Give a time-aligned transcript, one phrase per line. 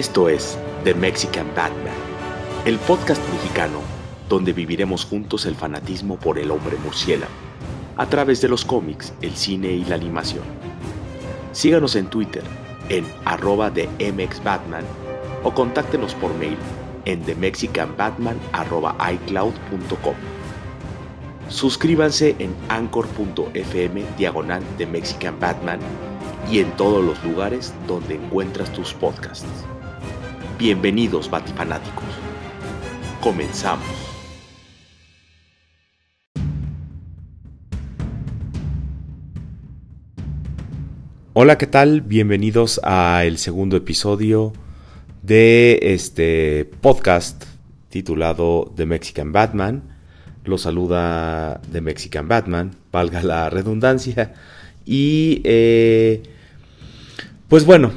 [0.00, 1.92] Esto es The Mexican Batman,
[2.64, 3.82] el podcast mexicano
[4.30, 7.30] donde viviremos juntos el fanatismo por el hombre murciélago,
[7.98, 10.44] a través de los cómics, el cine y la animación.
[11.52, 12.42] Síganos en Twitter
[12.88, 14.86] en arroba de MXBatman
[15.44, 16.56] o contáctenos por mail
[17.04, 20.14] en themexicanbatman.icloud.com.
[21.50, 25.80] Suscríbanse en anchor.fm diagonal de Mexican Batman
[26.50, 29.66] y en todos los lugares donde encuentras tus podcasts.
[30.60, 32.04] Bienvenidos batifanáticos.
[33.22, 33.86] Comenzamos.
[41.32, 42.02] Hola, ¿qué tal?
[42.02, 44.52] Bienvenidos a el segundo episodio
[45.22, 47.42] de este podcast
[47.88, 49.82] titulado The Mexican Batman.
[50.44, 54.34] Lo saluda The Mexican Batman, valga la redundancia.
[54.84, 56.22] Y eh,
[57.48, 57.92] pues bueno,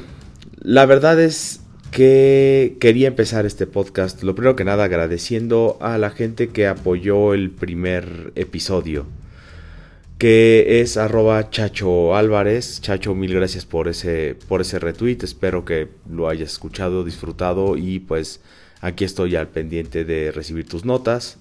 [0.62, 1.60] la verdad es
[1.94, 7.34] que quería empezar este podcast, lo primero que nada agradeciendo a la gente que apoyó
[7.34, 9.06] el primer episodio
[10.18, 12.80] que es arroba Chacho Álvarez.
[12.80, 15.18] Chacho, mil gracias por ese, por ese retweet.
[15.22, 18.40] Espero que lo hayas escuchado, disfrutado y pues
[18.80, 21.38] aquí estoy al pendiente de recibir tus notas.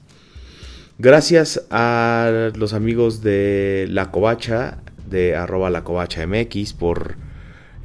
[1.00, 7.16] Gracias a los amigos de La Covacha, de arroba La Covacha MX, por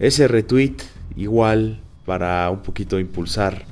[0.00, 0.76] ese retweet
[1.16, 3.66] igual para un poquito impulsar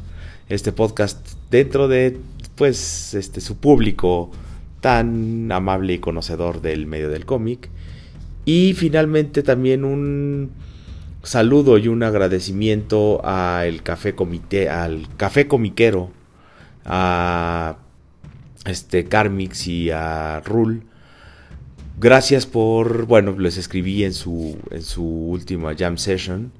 [0.50, 2.18] este podcast dentro de
[2.54, 4.30] pues este su público
[4.82, 7.70] tan amable y conocedor del medio del cómic.
[8.44, 10.50] Y finalmente también un
[11.22, 16.10] saludo y un agradecimiento al café comité, al café comiquero,
[16.84, 17.78] a
[18.66, 20.82] este Carmix y a Rul.
[21.98, 26.52] Gracias por, bueno, les escribí en su en su última jam session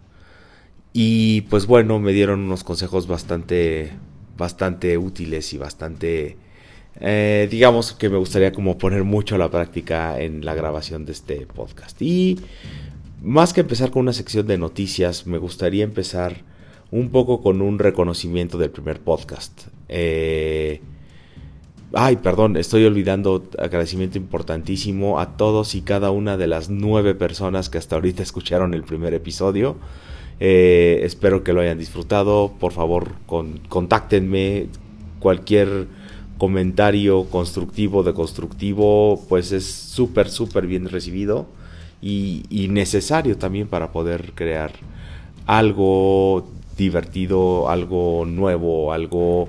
[0.98, 3.92] y pues bueno, me dieron unos consejos bastante
[4.38, 6.38] bastante útiles y bastante
[7.00, 11.12] eh, digamos que me gustaría como poner mucho a la práctica en la grabación de
[11.12, 12.00] este podcast.
[12.00, 12.40] Y
[13.22, 16.38] más que empezar con una sección de noticias, me gustaría empezar
[16.90, 19.66] un poco con un reconocimiento del primer podcast.
[19.90, 20.80] Eh,
[21.92, 27.68] ay, perdón, estoy olvidando agradecimiento importantísimo a todos y cada una de las nueve personas
[27.68, 29.76] que hasta ahorita escucharon el primer episodio.
[30.40, 32.52] Eh, espero que lo hayan disfrutado.
[32.58, 33.12] Por favor,
[33.68, 34.66] contáctenme.
[35.18, 35.88] Cualquier
[36.38, 41.46] comentario constructivo, de constructivo, pues es súper, súper bien recibido
[42.02, 44.72] y, necesario también para poder crear
[45.46, 49.48] algo divertido, algo nuevo, algo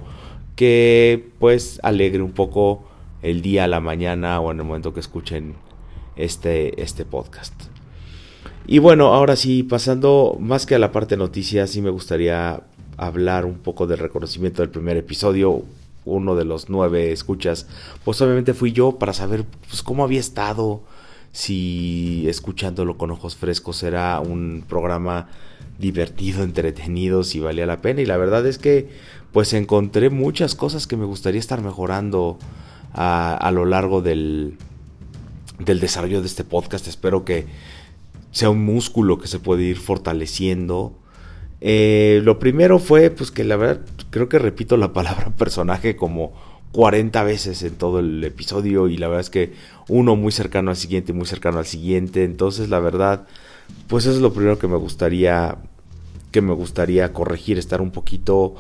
[0.56, 2.86] que pues alegre un poco
[3.22, 5.56] el día, la mañana o en el momento que escuchen
[6.16, 7.77] este, este podcast.
[8.68, 12.62] Y bueno, ahora sí, pasando más que a la parte noticias, sí me gustaría
[12.98, 15.64] hablar un poco del reconocimiento del primer episodio
[16.04, 17.68] uno de los nueve escuchas,
[18.04, 20.82] pues obviamente fui yo para saber pues, cómo había estado,
[21.32, 25.28] si escuchándolo con ojos frescos era un programa
[25.80, 28.02] divertido, entretenido, si valía la pena.
[28.02, 28.90] Y la verdad es que
[29.32, 32.38] pues encontré muchas cosas que me gustaría estar mejorando
[32.94, 34.58] a, a lo largo del,
[35.60, 36.88] del desarrollo de este podcast.
[36.88, 37.46] Espero que
[38.38, 40.96] sea un músculo que se puede ir fortaleciendo
[41.59, 46.34] eh, lo primero fue, pues que la verdad, creo que repito la palabra personaje como
[46.72, 49.53] 40 veces en todo el episodio y la verdad es que
[49.88, 52.24] uno muy cercano al siguiente, muy cercano al siguiente.
[52.24, 53.25] Entonces, la verdad,
[53.88, 55.58] pues eso es lo primero que me gustaría
[56.31, 58.56] que me gustaría corregir, estar un poquito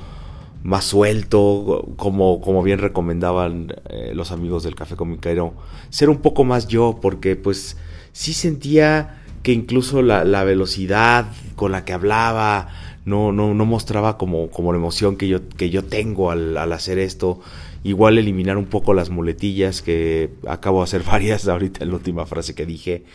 [0.63, 5.53] más suelto, como, como bien recomendaban eh, los amigos del Café Comiquero,
[5.89, 7.77] ser un poco más yo, porque pues
[8.13, 12.67] sí sentía que incluso la, velocidad con la que hablaba,
[13.05, 16.99] no, no, no mostraba como, como la emoción que yo, que yo tengo al, hacer
[16.99, 17.39] esto.
[17.85, 22.25] Igual eliminar un poco las muletillas, que acabo de hacer varias ahorita en la última
[22.25, 23.05] frase que dije.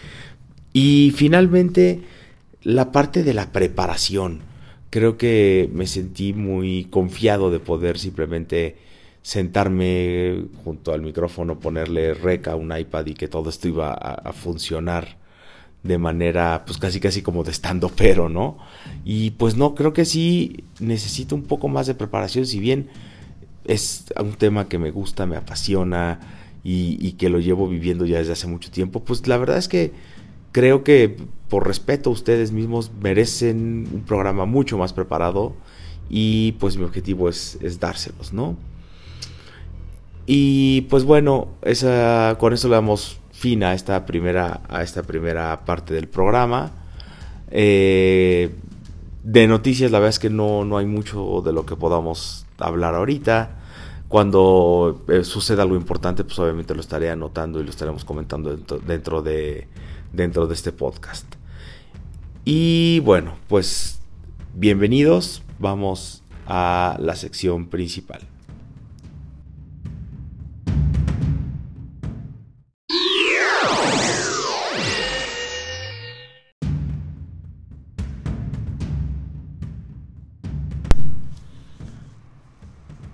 [0.73, 2.01] Y finalmente,
[2.63, 4.41] la parte de la preparación.
[4.89, 8.79] Creo que me sentí muy confiado de poder simplemente
[9.21, 14.33] sentarme junto al micrófono, ponerle rec a un iPad y que todo esto iba a
[14.33, 15.21] funcionar
[15.83, 18.59] de manera pues casi casi como de estando pero, ¿no?
[19.05, 22.89] Y pues no, creo que sí necesito un poco más de preparación, si bien
[23.65, 26.21] es un tema que me gusta, me apasiona
[26.65, 29.93] y, que lo llevo viviendo ya desde hace mucho tiempo, pues la verdad es que
[30.53, 31.17] creo que
[31.49, 35.55] por respeto a ustedes mismos merecen un programa mucho más preparado
[36.09, 38.57] y pues mi objetivo es, dárselos, ¿no?
[40.27, 45.65] Y pues bueno, esa, con eso le damos fin a esta primera, a esta primera
[45.65, 46.71] parte del programa.
[47.51, 48.55] Eh,
[49.25, 52.95] de noticias, la verdad es que no, no hay mucho de lo que podamos hablar
[52.95, 53.59] ahorita.
[54.07, 58.57] Cuando eh, suceda algo importante, pues obviamente lo estaré anotando y lo estaremos comentando
[58.87, 59.67] dentro, de,
[60.13, 61.27] dentro de este podcast.
[62.45, 64.01] Y bueno, pues
[64.55, 68.21] bienvenidos, vamos a la sección principal.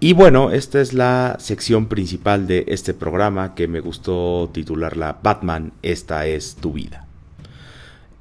[0.09, 5.75] Y bueno, esta es la sección principal de este programa que me gustó titularla Batman,
[5.83, 7.05] esta es tu vida.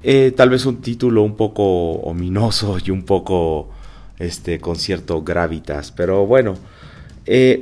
[0.02, 3.70] Eh, tal vez un título un poco ominoso y un poco
[4.18, 6.56] este, con cierto gravitas, pero bueno,
[7.24, 7.58] eh,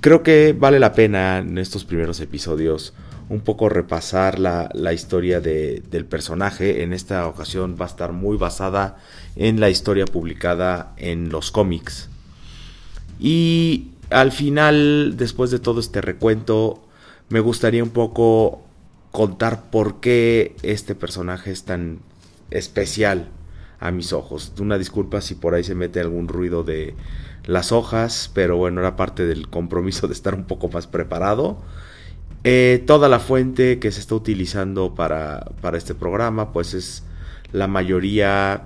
[0.00, 2.92] creo que vale la pena en estos primeros episodios
[3.28, 6.82] un poco repasar la, la historia de, del personaje.
[6.82, 8.96] En esta ocasión va a estar muy basada
[9.36, 12.08] en la historia publicada en los cómics
[13.18, 16.82] y al final, después de todo este recuento,
[17.28, 18.62] me gustaría un poco
[19.10, 22.00] contar por qué este personaje es tan
[22.50, 23.28] especial
[23.80, 24.52] a mis ojos.
[24.58, 26.94] Una disculpa si por ahí se mete algún ruido de
[27.44, 31.58] las hojas, pero bueno, era parte del compromiso de estar un poco más preparado.
[32.44, 37.04] Eh, toda la fuente que se está utilizando para, para este programa, pues es
[37.52, 38.64] la mayoría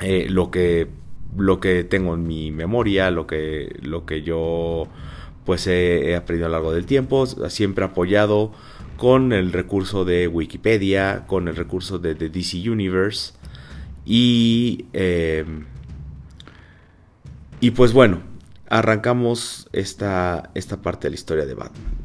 [0.00, 0.88] eh, lo que
[1.36, 4.88] lo que tengo en mi memoria, lo que, lo que yo
[5.44, 8.52] pues he, aprendido a lo largo del tiempo, siempre apoyado
[8.96, 13.34] con el recurso de Wikipedia, con el recurso de, DC Universe
[14.06, 15.64] y, em,
[17.60, 18.20] y pues bueno,
[18.68, 22.04] arrancamos esta, esta parte de la historia de Batman.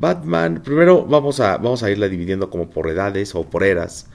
[0.00, 4.08] Batman, primero vamos a, vamos a irla dividiendo como por edades o por eras.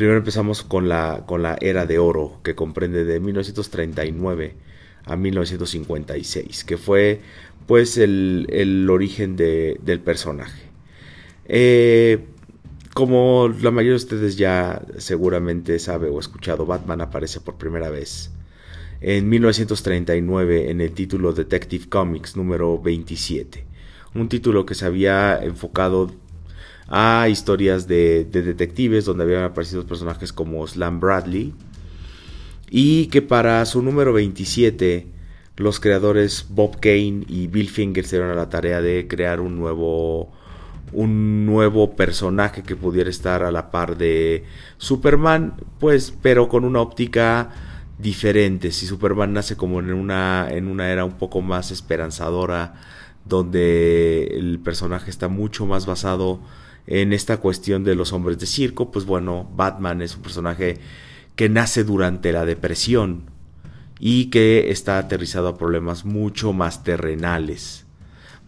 [0.00, 4.54] Primero empezamos con la, con la era de oro, que comprende de 1939
[5.04, 7.20] a 1956, que fue
[7.66, 10.62] pues el, origen del personaje.
[11.44, 12.24] Eh,
[12.94, 18.30] como la mayoría de ustedes ya seguramente sabe o escuchado, Batman aparece por primera vez
[19.02, 23.66] en 1939 en el título Detective Comics número 27,
[24.14, 26.10] un título que se había enfocado
[26.90, 31.54] a historias de, detectives donde habían aparecido personajes como Slam Bradley
[32.68, 35.06] y que para su número 27
[35.56, 39.56] los creadores Bob Kane y Bill Finger se dieron a la tarea de crear un
[39.56, 40.32] nuevo
[40.92, 44.44] un nuevo personaje que pudiera estar a la par de
[44.76, 47.50] Superman, pues pero con una óptica
[47.98, 48.72] diferente.
[48.72, 52.74] Si Superman nace como en una en una era un poco más esperanzadora
[53.24, 56.40] donde el personaje está mucho más basado
[56.86, 60.78] en esta cuestión de los hombres de circo, pues bueno, Batman es un personaje
[61.36, 63.30] que nace durante la depresión
[63.98, 67.86] y que está aterrizado a problemas mucho más terrenales,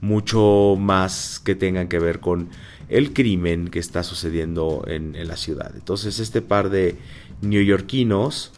[0.00, 2.48] mucho más que tengan que ver con
[2.88, 5.72] el crimen que está sucediendo en, la ciudad.
[5.74, 6.96] Entonces este par de
[7.42, 8.52] neoyorquinos,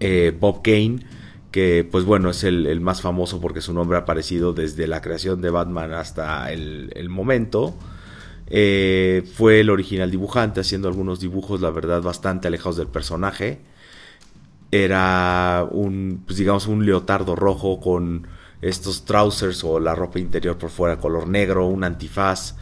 [0.00, 1.06] eh, Bob Kane,
[1.50, 5.42] que pues bueno es el, más famoso porque su nombre ha aparecido desde la creación
[5.42, 7.76] de Batman hasta el momento,
[8.54, 13.60] eh, fue el original dibujante, haciendo algunos dibujos, la verdad, bastante alejados del personaje.
[14.70, 18.26] Era un, pues digamos, un leotardo rojo con
[18.60, 22.56] estos trousers o la ropa interior por fuera color negro, un antifaz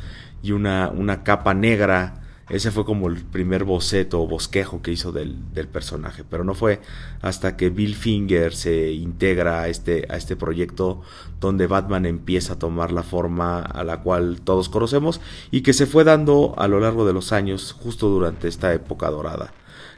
[0.45, 2.20] y una, una capa negra
[2.51, 5.37] ese fue como el primer boceto o bosquejo que hizo del,
[5.73, 6.81] personaje, pero no fue
[7.23, 11.03] hasta que Bill Finger se integra a este, a este proyecto
[11.41, 15.87] donde Batman empieza a tomar la forma a la cual todos conocemos y que se
[15.87, 19.53] fue dando a lo largo de los años justo durante esta época dorada.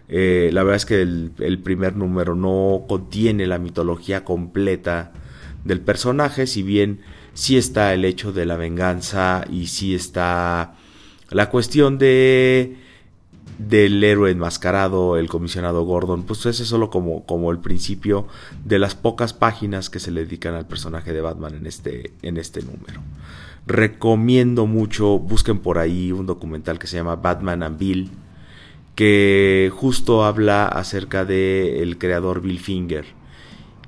[0.09, 5.13] Eh, la verdad es que el, el primer número no contiene la mitología completa
[5.65, 7.01] del personaje, si bien
[7.33, 10.75] sí está el hecho de la venganza y sí está
[11.33, 12.77] la cuestión de
[13.59, 18.27] del héroe enmascarado, el comisionado Gordon, pues ese es solo como, como el principio
[18.65, 22.39] de las pocas páginas que se le dedican al personaje de Batman en este, en
[22.39, 23.01] este número.
[23.67, 28.11] Recomiendo mucho, busquen por ahí un documental que se llama Batman and Bill,
[28.95, 33.07] que justo habla acerca de el creador Bill Finger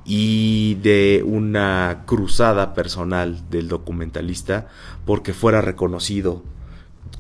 [0.04, 4.68] y de una cruzada personal del documentalista
[5.04, 6.42] porque fuera reconocido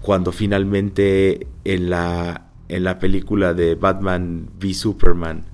[0.04, 5.46] cuando finalmente en la, en la película de Batman v Superman,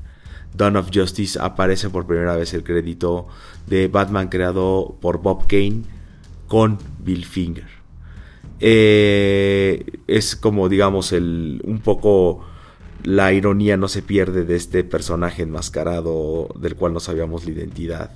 [0.57, 3.28] Dawn of Justice, aparece por primera vez el crédito
[3.69, 5.83] de Batman creado por Bob Kane
[6.49, 7.69] con Bill Finger.
[8.59, 12.45] Eh, es como digamos el un poco
[13.04, 18.11] la ironía no se pierde de este personaje enmascarado del cual no sabíamos la identidad,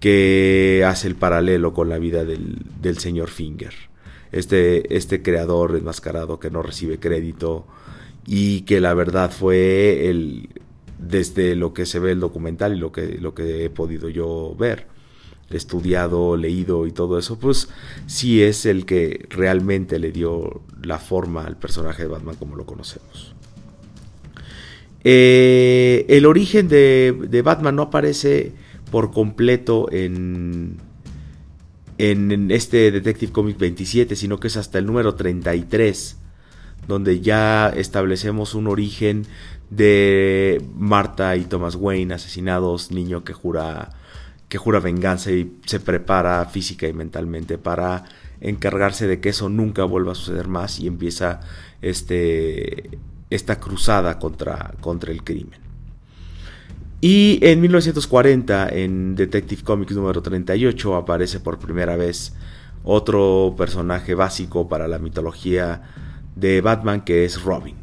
[0.00, 3.91] que hace el paralelo con la vida del, del señor Finger.
[4.32, 7.66] Este, este creador enmascarado que no recibe crédito
[8.26, 10.48] y que la verdad fue el,
[10.98, 14.54] desde lo que se ve el documental y lo que, lo que he podido yo
[14.58, 14.86] ver,
[15.50, 17.68] estudiado, leído y todo eso, pues
[18.06, 22.64] sí es el que realmente le dio la forma al personaje de Batman como lo
[22.64, 23.34] conocemos.
[25.04, 28.52] Eh, el origen de, Batman no aparece
[28.90, 30.76] por completo en,
[32.10, 36.16] en, este Detective Comics 27, sino que es hasta el número 33,
[36.88, 39.24] donde ya establecemos un origen
[39.70, 43.90] de Marta y Thomas Wayne asesinados, niño que jura
[44.48, 48.04] que jura venganza y se prepara física y mentalmente para
[48.40, 51.40] encargarse de que eso nunca vuelva a suceder más y empieza
[51.80, 52.98] este
[53.30, 55.61] esta cruzada contra, contra el crimen.
[57.04, 62.32] Y en 1940, en Detective Comics número 38, aparece por primera vez
[62.84, 65.82] otro personaje básico para la mitología
[66.36, 67.74] de Batman, que es Robin.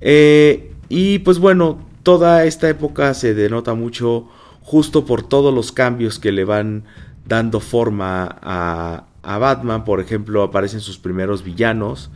[0.00, 4.28] Eh, y pues bueno, toda esta época se denota mucho
[4.62, 6.84] justo por todos los cambios que le van
[7.24, 9.84] dando forma a, a Batman.
[9.84, 12.10] Por ejemplo, aparecen sus primeros villanos,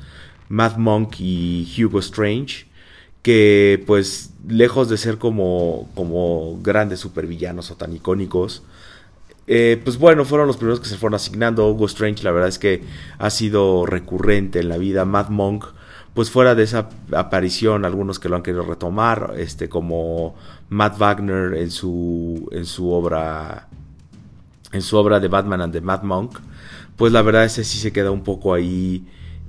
[0.48, 2.69] Mad Monk y Hugo Strange,
[3.22, 8.62] que pues lejos de ser como, como grandes supervillanos o tan icónicos,
[9.46, 11.68] eh, pues bueno, fueron los primeros que se fueron asignando.
[11.68, 12.84] Hugo Strange, la verdad es que
[13.18, 15.04] ha sido recurrente en la vida.
[15.04, 15.64] Mad Monk,
[16.14, 20.36] pues fuera de esa aparición, algunos que lo han querido retomar, este, como
[20.68, 23.68] Matt Wagner en su, en su obra,
[24.72, 26.38] en su obra de Batman and the Mad Monk,
[26.96, 29.04] pues la verdad es que sí se queda un poco ahí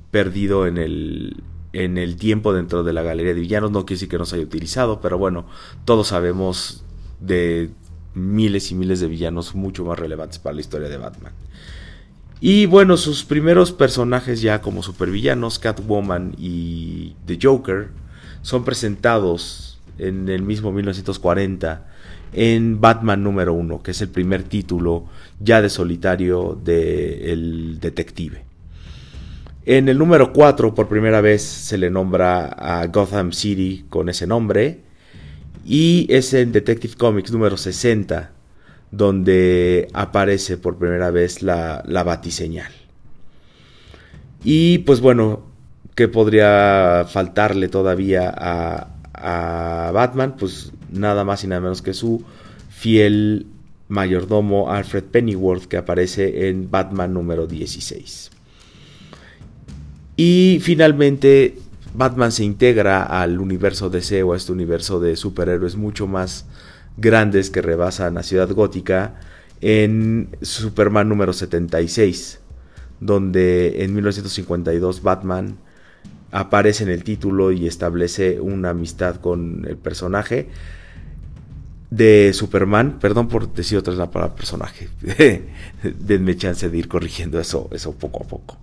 [0.09, 3.71] perdido en el, en el tiempo dentro de la galería de villanos.
[3.71, 5.45] No quiere decir que no se haya utilizado, pero bueno,
[5.85, 6.83] todos sabemos
[7.19, 7.69] de
[8.13, 11.33] miles y miles de villanos mucho más relevantes para la historia de Batman.
[12.39, 17.89] Y bueno, sus primeros personajes ya como supervillanos, Catwoman y The Joker,
[18.41, 21.87] son presentados en el mismo 1940
[22.33, 25.05] en Batman número 1, que es el primer título
[25.39, 28.50] ya de solitario del detective.
[29.65, 34.25] En el número 4, por primera vez, se le nombra a Gotham City con ese
[34.25, 34.79] nombre.
[35.65, 38.31] Y es en Detective Comics número 60,
[38.89, 42.71] donde aparece por primera vez la, la batiseñal.
[44.43, 45.43] Y pues bueno,
[45.93, 50.35] ¿qué podría faltarle todavía a, a Batman?
[50.39, 52.23] Pues nada más y nada menos que su
[52.69, 53.45] fiel
[53.89, 58.31] mayordomo Alfred Pennyworth que aparece en Batman número 16.
[60.23, 61.57] Y finalmente
[61.95, 66.45] Batman se integra al universo DC o a este universo de superhéroes mucho más
[66.95, 69.15] grandes que rebasan a Ciudad Gótica
[69.61, 72.39] en Superman número 76,
[72.99, 75.57] donde en 1952 Batman
[76.29, 80.49] aparece en el título y establece una amistad con el personaje
[81.89, 84.87] de Superman, perdón por decir otra vez la palabra personaje,
[85.99, 88.59] denme chance de ir corrigiendo eso, eso poco a poco.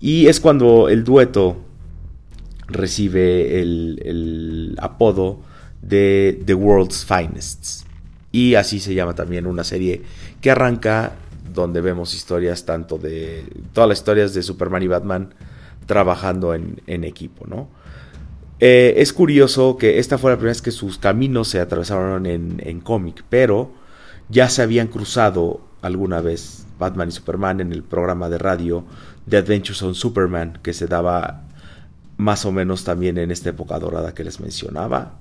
[0.00, 1.56] Y es cuando el dueto
[2.68, 5.40] recibe el, apodo
[5.82, 7.86] de The World's Finest.
[8.32, 10.02] Y así se llama también una serie
[10.40, 11.12] que arranca
[11.54, 15.34] donde vemos historias tanto de todas las historias de Superman y Batman
[15.86, 17.68] trabajando en, equipo, ¿no?
[18.58, 22.60] Eh, es curioso que esta fue la primera vez que sus caminos se atravesaron en,
[22.64, 23.70] en cómic, pero
[24.28, 28.84] ya se habían cruzado alguna vez Batman y Superman en el programa de radio
[29.28, 31.42] The Adventures on Superman, que se daba
[32.16, 35.18] más o menos también en esta época dorada que les mencionaba.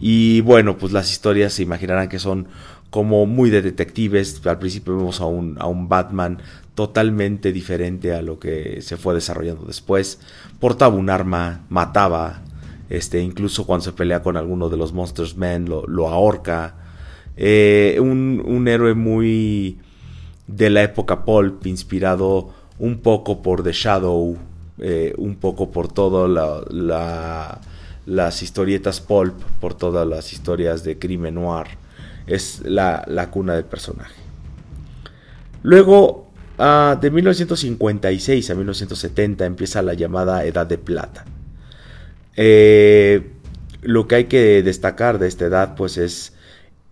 [0.00, 2.48] Y bueno, pues las historias se imaginarán que son
[2.90, 4.44] como muy de detectives.
[4.46, 6.38] Al principio vemos a un, a un Batman
[6.74, 10.20] totalmente diferente a lo que se fue desarrollando después.
[10.60, 12.42] Portaba un arma, mataba,
[12.88, 16.76] este, incluso cuando se pelea con alguno de los Monsters Men lo, ahorca.
[17.36, 19.78] Eh, un, un héroe muy
[20.46, 24.36] de la época pulp, inspirado un poco por The Shadow,
[24.78, 26.30] eh, un poco por todas
[26.70, 27.60] la,
[28.06, 31.66] las historietas pulp, por todas las historias de crimen noir.
[32.26, 34.14] Es la, cuna del personaje.
[35.62, 41.24] Luego, ah, de 1956 a 1970 empieza la llamada Edad de Plata.
[42.36, 43.32] Eh,
[43.82, 46.34] lo que hay que destacar de esta edad, pues es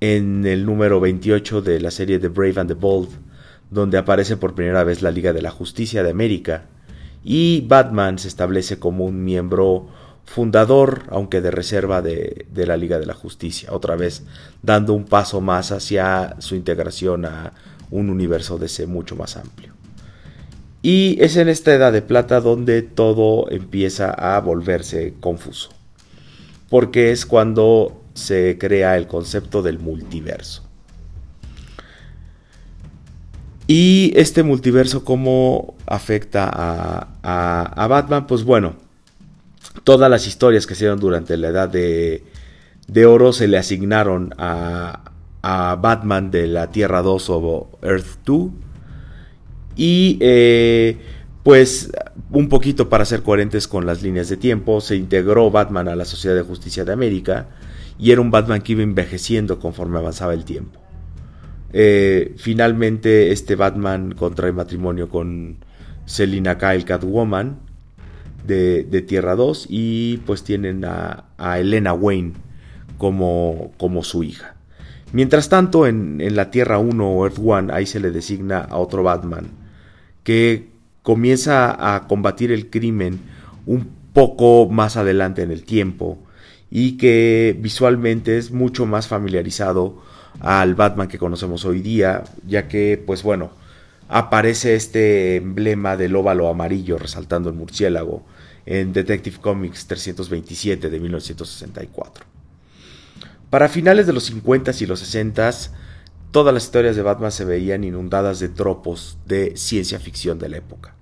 [0.01, 3.09] en el número 28 de la serie The Brave and the Bold,
[3.71, 6.67] donde aparece por primera vez la Liga de la Justicia de América
[7.25, 9.89] y Batman se establece como un miembro
[10.27, 14.25] fundador, aunque de reserva de, la Liga de la Justicia, otra vez
[14.63, 17.53] dando un paso más hacia su integración a
[17.91, 19.73] un universo DC mucho más amplio.
[20.83, 25.71] Y es en esta edad de plata donde todo empieza a volverse confuso,
[26.69, 30.66] porque es cuando se crea el concepto del multiverso.
[33.67, 36.49] Y este multiverso, ¿cómo afecta
[37.23, 38.27] a, Batman?
[38.27, 38.77] Pues bueno,
[39.83, 42.23] todas las historias que se durante la edad de,
[43.07, 45.03] oro se le asignaron a,
[45.43, 48.51] Batman de la Tierra 2 o Earth 2.
[49.77, 50.99] Y eh,
[51.43, 51.93] pues
[52.31, 56.05] un poquito para ser coherentes con las líneas de tiempo, se integró Batman a la
[56.05, 57.47] Sociedad de Justicia de América
[57.99, 60.81] y era un Batman que iba envejeciendo conforme avanzaba el tiempo.
[61.79, 65.59] Eh, finalmente este Batman contrae matrimonio con
[66.07, 67.59] Selina Kyle Catwoman
[68.47, 71.27] de, Tierra 2 y pues tienen a,
[71.59, 72.33] Elena Wayne
[72.97, 74.55] como, como, su hija.
[75.13, 78.79] Mientras tanto en, en la Tierra 1 o Earth 1 ahí se le designa a
[78.79, 79.49] otro Batman
[80.25, 80.71] que
[81.03, 83.21] comienza a combatir el crimen
[83.67, 86.17] un poco más adelante en el tiempo
[86.71, 90.07] y que visualmente es mucho más familiarizado
[90.41, 93.51] al Batman que conocemos hoy día, ya que, pues bueno,
[94.09, 98.25] aparece este emblema del óvalo amarillo resaltando el murciélago
[98.65, 102.25] en Detective Comics 327 de 1964.
[103.51, 105.71] Para finales de los 50s y los 60s,
[106.33, 110.57] todas las historias de Batman se veían inundadas de tropos de ciencia ficción de la
[110.59, 110.95] época.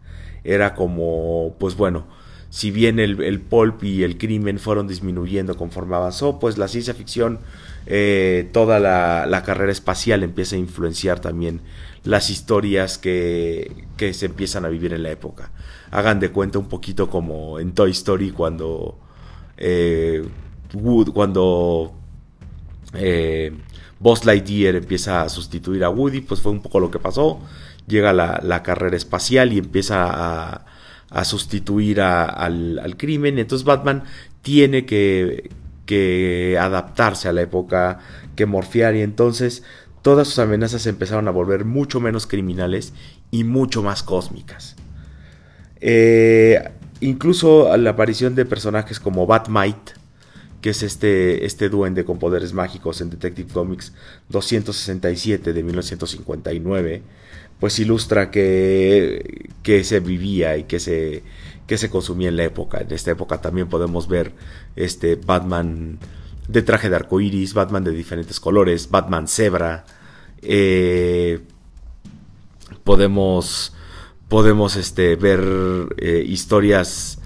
[0.45, 2.07] Era como, pues bueno,
[2.55, 6.95] si bien el, el pulp y el crimen fueron disminuyendo conforme avanzó, pues la ciencia
[6.95, 7.40] ficción,
[7.85, 11.62] eh, toda la, carrera espacial empieza a influenciar también
[12.05, 15.51] las historias que, que, se empiezan a vivir en la época.
[15.90, 19.01] Hagan de cuenta un poquito como en Toy Story cuando
[19.57, 20.25] eh,
[20.75, 21.93] Wood, cuando
[22.93, 23.51] eh,
[23.99, 27.40] Buzz Lightyear empieza a sustituir a Woody, pues fue un poco lo que pasó.
[27.88, 30.67] Llega la, la carrera espacial y empieza a
[31.14, 33.38] a sustituir al, crimen.
[33.38, 34.03] Entonces Batman
[34.42, 35.48] tiene que,
[35.87, 38.00] que adaptarse a la época,
[38.35, 39.62] que morfiar y entonces
[40.03, 42.92] todas sus amenazas empezaron a volver mucho menos criminales
[43.31, 44.74] y mucho más cósmicas.
[45.81, 49.92] Eh, incluso la aparición de personajes como Batmite,
[50.61, 53.92] que es este, este duende con poderes mágicos en Detective Comics
[54.31, 57.03] 267 de 1959,
[57.61, 61.23] pues ilustra que, que se vivía y que se,
[61.67, 62.79] que se consumía en la época.
[62.81, 64.33] En esta época también podemos ver
[64.77, 65.99] este Batman
[66.49, 69.85] de traje de arco iris, Batman de diferentes colores, Batman cebra.
[70.43, 71.40] Eh,
[72.83, 73.75] podemos
[74.29, 75.40] podemos este, ver
[75.99, 77.19] eh, historias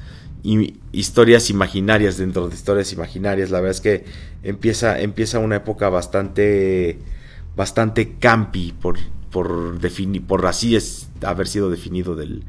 [0.92, 3.50] historias imaginarias dentro de historias imaginarias.
[3.50, 4.04] La verdad es que
[4.42, 6.98] empieza, empieza una época bastante
[7.56, 8.98] bastante campi por,
[9.30, 9.78] por,
[10.26, 12.44] por así es haber sido definido del,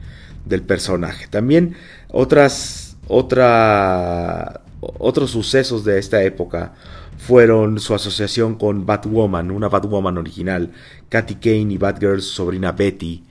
[0.46, 1.28] del personaje.
[1.28, 1.76] También
[2.10, 6.74] otras, otra, otros sucesos de esta época
[7.18, 10.72] fueron su asociación con Batwoman, una Batwoman original,
[11.10, 13.24] Katy Kane y Batgirl, sobrina Betty,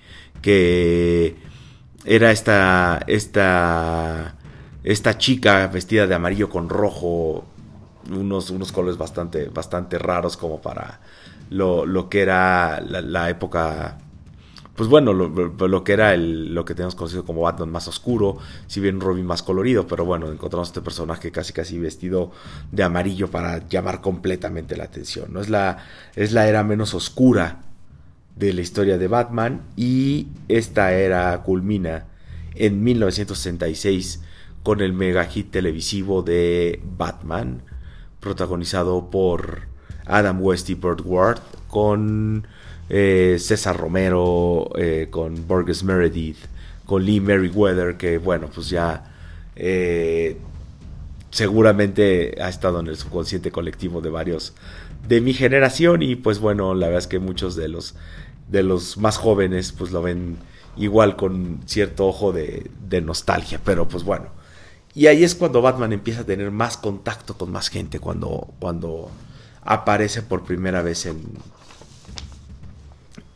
[0.42, 1.36] que
[2.04, 4.36] era esta, esta,
[4.84, 7.46] esta chica vestida de amarillo con rojo,
[8.10, 11.00] unos, unos colores bastante, bastante raros como para
[11.50, 13.98] lo, que era la, época
[14.74, 18.78] pues bueno, lo, que era el, lo que tenemos conocido como Batman más oscuro, si
[18.80, 22.30] bien Robin más colorido, pero bueno, encontramos este personaje casi casi vestido
[22.70, 25.32] de amarillo para llamar completamente la atención.
[25.32, 25.40] ¿no?
[25.40, 25.78] Es, la,
[26.14, 27.62] es la era menos oscura
[28.36, 32.06] de la historia de Batman y esta era culmina
[32.54, 34.22] en 1966
[34.62, 37.62] con el mega hit televisivo de Batman,
[38.20, 39.62] protagonizado por
[40.08, 42.46] Adam West y Burt Ward, con
[42.88, 46.38] eh, César Romero, eh, con Burgess Meredith,
[46.86, 49.12] con Lee Merriweather, que bueno, pues ya
[49.56, 50.38] eh,
[51.30, 54.54] seguramente ha estado en el subconsciente colectivo de varios
[55.06, 57.94] de mi generación y pues bueno, la verdad es que muchos de los
[58.48, 60.38] de los más jóvenes pues lo ven
[60.76, 64.26] igual con cierto ojo de, de nostalgia, pero pues bueno.
[64.94, 69.10] Y ahí es cuando Batman empieza a tener más contacto con más gente, cuando, cuando
[69.68, 71.20] aparece por primera vez en,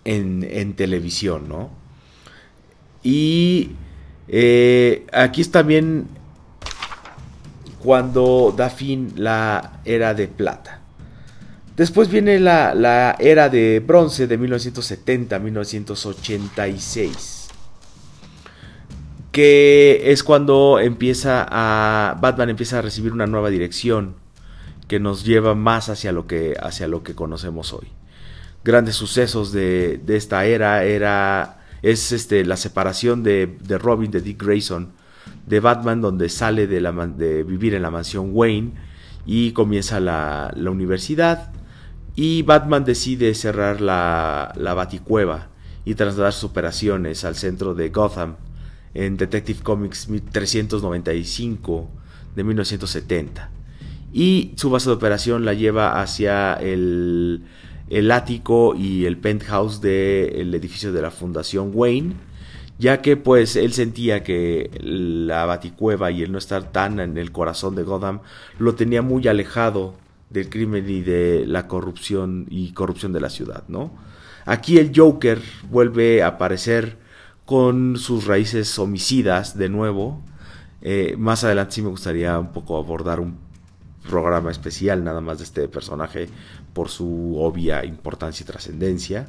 [0.05, 1.69] en, televisión, ¿no?
[3.03, 3.73] Y
[4.29, 6.07] eh, aquí es también
[7.83, 10.81] cuando da fin la era de plata.
[11.77, 17.49] Después viene la, la era de bronce de 1970 1986.
[19.33, 24.22] que es cuando empieza a Batman empieza a recibir una nueva dirección
[24.93, 27.89] que nos lleva más hacia lo que hacia lo que conocemos hoy.
[28.63, 34.21] Grandes sucesos de, de esta era era es este la separación de, de, Robin de
[34.21, 34.93] Dick Grayson
[35.47, 38.73] de Batman donde sale de, la, de vivir en la mansión Wayne
[39.25, 41.55] y comienza la, la universidad
[42.15, 45.49] y Batman decide cerrar la, la Baticueva
[45.87, 48.37] y trasladar sus operaciones al centro de Gotham
[48.93, 51.89] en Detective Comics 395
[52.37, 53.62] de 1970.
[54.13, 57.43] Y su base de operación la lleva hacia el,
[57.89, 62.15] el ático y el penthouse del edificio de la Fundación Wayne,
[62.79, 67.33] ya que pues él sentía que la baticueva y el no estar tan en el
[67.33, 68.21] corazón de Gotham
[68.59, 69.95] lo tenía muy alejado
[70.31, 73.93] del crimen y de la corrupción y corrupción de la ciudad, ¿no?
[74.45, 76.99] Aquí el Joker vuelve a aparecer
[77.45, 80.23] con sus raíces homicidas de nuevo.
[80.81, 83.37] Eh, más adelante sí me gustaría un poco abordar un
[84.09, 86.29] programa especial nada más de este personaje
[86.73, 89.29] por su obvia importancia y trascendencia.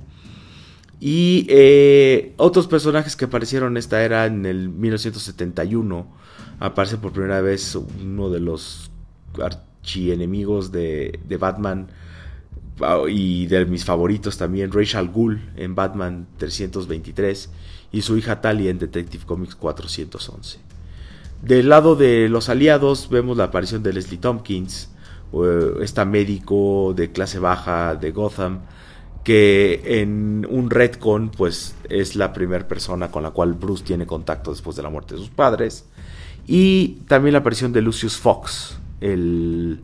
[0.99, 6.07] Y eh, otros personajes que aparecieron esta era en el 1971.
[6.59, 8.89] Aparece por primera vez uno de los
[9.41, 11.89] archienemigos de, de Batman
[13.09, 17.49] y de mis favoritos también, Rachel Gould en Batman 323
[17.91, 20.72] y su hija Talia en Detective Comics 411.
[21.43, 24.89] Del lado de los aliados vemos la aparición de Leslie Tompkins,
[25.82, 28.62] esta médico de clase baja de Gotham,
[29.25, 34.51] que en un retcon pues es la primera persona con la cual Bruce tiene contacto
[34.51, 35.86] después de la muerte de sus padres.
[36.47, 39.82] Y también la aparición de Lucius Fox, el,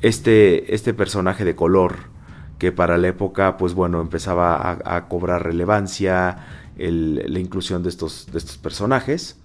[0.00, 1.96] este, este personaje de color
[2.58, 6.38] que para la época pues bueno empezaba a cobrar relevancia
[6.78, 9.36] la inclusión de estos, de estos personajes.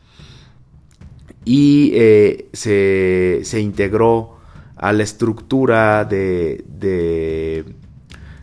[1.45, 4.37] Y eh, se, integró
[4.75, 7.65] a la estructura de, de,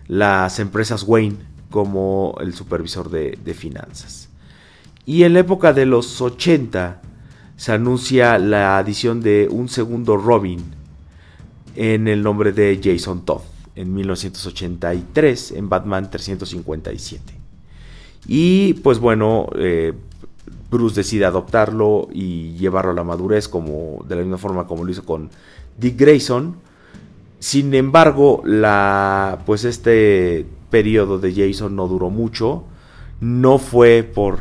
[0.08, 1.36] las empresas Wayne
[1.70, 4.28] como el supervisor de, de finanzas.
[5.04, 7.02] Y en la época de los 80
[7.56, 10.64] se anuncia la adición de un segundo Robin
[11.74, 13.42] en el nombre de Jason Todd
[13.76, 17.34] en 1983 en Batman 357.
[18.26, 19.92] Y pues bueno, eh,
[20.70, 24.90] Bruce decide adoptarlo y llevarlo a la madurez como de la misma forma como lo
[24.90, 25.30] hizo con
[25.78, 26.56] Dick Grayson.
[27.38, 32.64] Sin embargo, la pues este periodo de Jason no duró mucho.
[33.20, 34.40] No fue por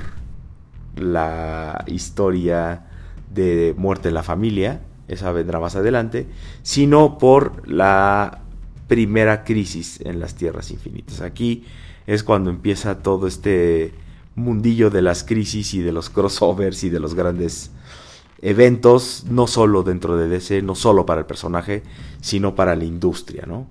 [0.96, 2.88] la historia
[3.34, 6.28] de muerte de la familia, esa vendrá más adelante,
[6.64, 8.42] sino por la
[8.88, 11.22] primera crisis en las tierras infinitas.
[11.22, 11.66] Aquí
[12.08, 13.94] es cuando empieza todo este
[14.36, 17.72] mundillo de las crisis y de los crossovers y de los grandes
[18.42, 21.84] eventos, no solo dentro de DC, no solo para el personaje,
[22.22, 23.68] sino para la industria, ¿no?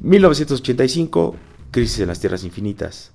[0.00, 1.36] 1985,
[1.70, 3.12] Crisis en las Tierras Infinitas.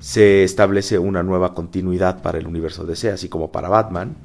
[0.00, 4.16] Se establece una nueva continuidad para el universo DC, así como para Batman.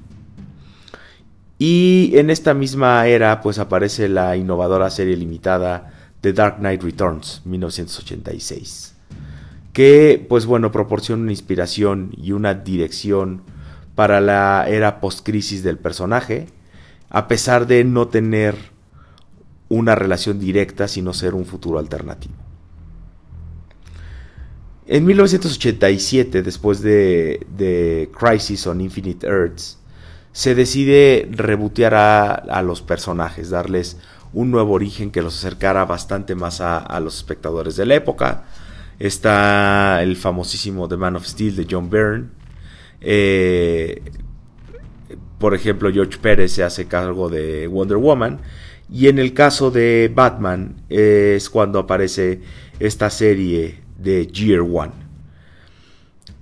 [1.59, 7.41] Y en esta misma era, pues aparece la innovadora serie limitada The Dark Knight Returns,
[7.45, 8.92] 1986
[9.73, 13.41] que pues bueno proporciona una inspiración y una dirección
[13.95, 16.47] para la era post-crisis del personaje,
[17.09, 18.55] a pesar de no tener
[19.69, 22.35] una relación directa, sino ser un futuro alternativo.
[24.85, 29.79] En 1987, después de, de Crisis on Infinite Earths,
[30.31, 33.97] se decide rebotear a, los personajes, darles
[34.33, 38.43] un nuevo origen que los acercara bastante más a los espectadores de la época,
[38.99, 42.29] Está el famosísimo The Man of Steel de John Byrne.
[43.01, 44.01] Eh,
[45.39, 48.39] por ejemplo, George Pérez se hace cargo de Wonder Woman.
[48.89, 52.41] Y en el caso de Batman es cuando aparece
[52.79, 54.91] esta serie de Year One.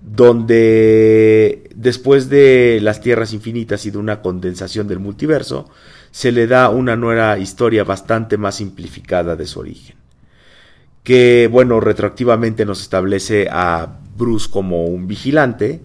[0.01, 5.69] Donde después de las Tierras Infinitas y de una condensación del multiverso,
[6.09, 10.00] se le da una nueva historia bastante más simplificada de su origen
[11.03, 15.81] que, bueno, retroactivamente nos establece a Bruce como un vigilante,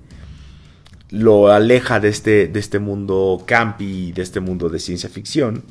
[1.10, 5.64] lo aleja de este, de este mundo campi, de este mundo de ciencia ficción,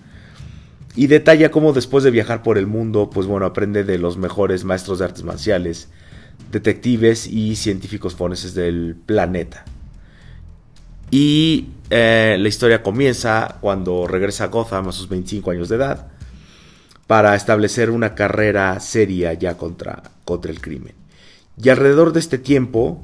[0.95, 4.63] y detalla cómo después de viajar por el mundo, pues bueno, aprende de los mejores
[4.63, 5.89] maestros de artes marciales,
[6.51, 9.65] detectives y científicos forenses del planeta.
[11.12, 16.14] Y eh, la historia comienza cuando regresa a Gotham a sus 25 años de edad
[17.08, 20.94] para establecer una carrera seria ya contra, contra el crimen.
[21.62, 23.04] Y alrededor de este tiempo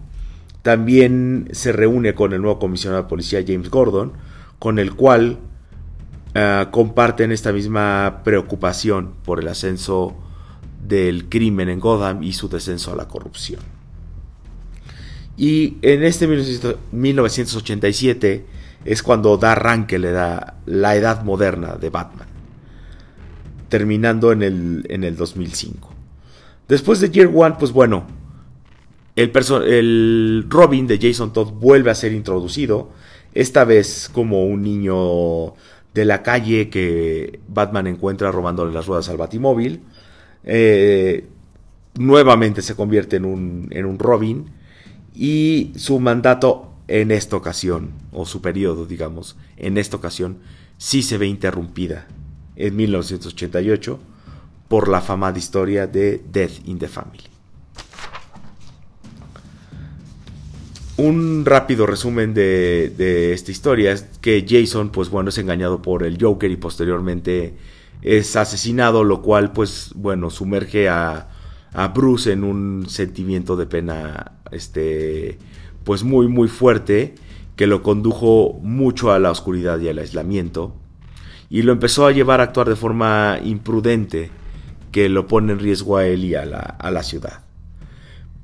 [0.61, 4.13] también se reúne con el nuevo comisionado de policía James Gordon,
[4.59, 5.39] con el cual
[6.35, 10.15] uh, comparten esta misma preocupación por el ascenso
[10.87, 13.61] del crimen en Gotham y su descenso a la corrupción.
[15.37, 16.27] Y en este
[16.91, 18.45] 1987
[18.85, 22.27] es cuando da arranque le da la edad moderna de Batman,
[23.71, 25.89] terminando en el, en el 2005.
[26.67, 28.05] Después de Year One, pues bueno,
[29.15, 29.31] el,
[29.65, 32.89] el Robin de Jason Todd vuelve a ser introducido,
[33.33, 35.53] esta vez como un niño
[35.93, 39.79] de la calle que Batman encuentra robándole las ruedas al Batimóvil.
[40.43, 41.27] Eh,
[41.97, 44.51] nuevamente se convierte en un, en un Robin
[45.15, 50.39] y su mandato en esta ocasión, o su periodo, digamos, en esta ocasión,
[50.77, 52.07] sí se ve interrumpida
[52.67, 53.99] en 1988
[54.67, 57.23] por la famada historia de Death in the Family.
[60.97, 66.21] Un rápido resumen de, esta historia es que Jason, pues bueno, es engañado por el
[66.21, 67.55] Joker y posteriormente
[68.01, 71.29] es asesinado, lo cual, pues bueno, sumerge a,
[71.73, 75.39] a Bruce en un sentimiento de pena, este,
[75.83, 77.15] pues muy, muy fuerte,
[77.55, 80.75] que lo condujo mucho a la oscuridad y al aislamiento,
[81.51, 84.31] y lo empezó a llevar a actuar de forma imprudente,
[84.93, 87.41] que lo pone en riesgo a él y a la, a la ciudad.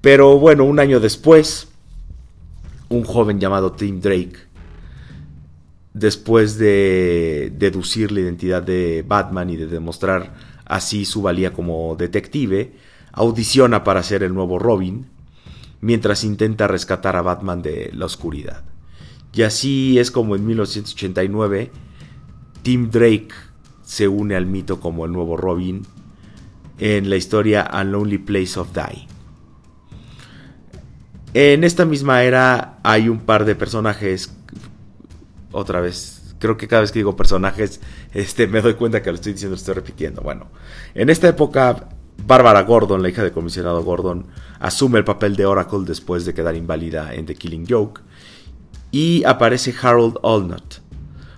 [0.02, 1.70] Pero bueno, un año después,
[2.90, 4.36] un joven llamado Tim Drake,
[5.94, 10.34] después de deducir la identidad de Batman y de demostrar
[10.66, 12.74] así su valía como detective,
[13.14, 15.06] audiciona para ser el nuevo Robin,
[15.80, 18.66] mientras intenta rescatar a Batman de la oscuridad.
[19.34, 21.72] Y así es como en 1989
[22.68, 23.30] Tim Drake
[23.82, 25.84] se une al mito como el nuevo Robin
[26.80, 29.08] en la historia A Lonely Place of Die.
[31.34, 34.34] En esta misma era hay un par de personajes,
[35.54, 37.80] otra vez, creo que cada vez que digo personajes,
[38.14, 40.22] este, me doy cuenta que lo estoy diciendo, lo estoy repitiendo.
[40.22, 40.48] Bueno,
[40.94, 41.88] en esta época,
[42.26, 44.26] Bárbara Gordon, la hija del comisionado Gordon,
[44.60, 48.02] asume el papel de Oracle después de quedar inválida en The Killing Joke.
[48.92, 50.86] Y aparece Harold Allnut,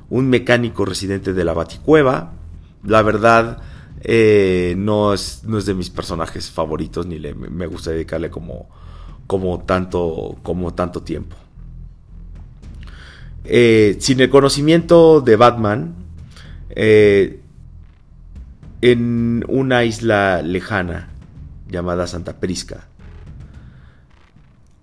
[0.09, 2.33] un mecánico residente de la Baticueva.
[2.83, 3.61] La verdad,
[4.01, 8.69] eh, no, es, no es de mis personajes favoritos, ni le, me gusta dedicarle como
[9.29, 11.35] como tanto, como tanto tiempo.
[13.43, 15.93] Eh, sin el conocimiento de Batman,
[16.71, 17.39] eh,
[18.81, 21.09] en una isla lejana
[21.69, 22.87] llamada Santa Prisca,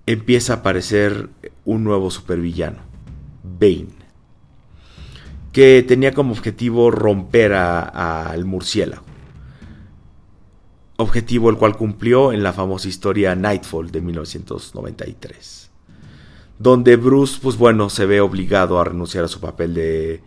[0.07, 1.29] empieza a aparecer
[1.65, 2.79] un nuevo supervillano,
[3.43, 3.89] Bane,
[5.57, 9.07] que tenía como objetivo romper al murciélago
[10.99, 15.71] objetivo el cual cumplió en la famosa historia Nightfall de 1993,
[16.59, 20.21] donde Bruce, pues bueno, se ve obligado a renunciar a su papel de,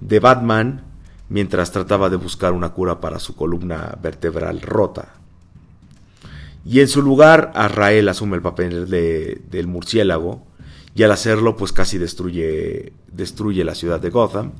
[0.00, 0.86] de Batman
[1.28, 5.16] mientras trataba de buscar una cura para su columna vertebral rota.
[6.64, 10.46] Y en su lugar, Azrael asume el papel de, del murciélago,
[10.94, 14.52] y al hacerlo, pues casi destruye, destruye la ciudad de Gotham.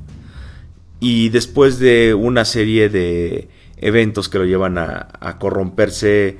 [1.00, 6.38] Y después de una serie de eventos que lo llevan a, corromperse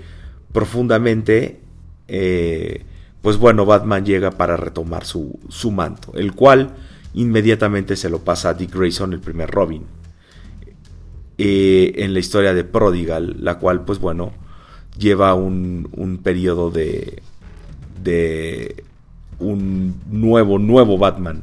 [0.53, 1.61] profundamente,
[2.09, 2.85] eh,
[3.21, 5.39] pues bueno, Batman llega para retomar su,
[5.73, 6.75] manto, el cual
[7.15, 9.85] inmediatamente se lo pasa a Dick Grayson, el primer Robin,
[11.39, 14.33] eh, en la historia de Prodigal, la cual pues bueno,
[14.97, 17.21] lleva un, un periodo de,
[18.03, 18.85] de
[19.43, 21.43] un nuevo, nuevo Batman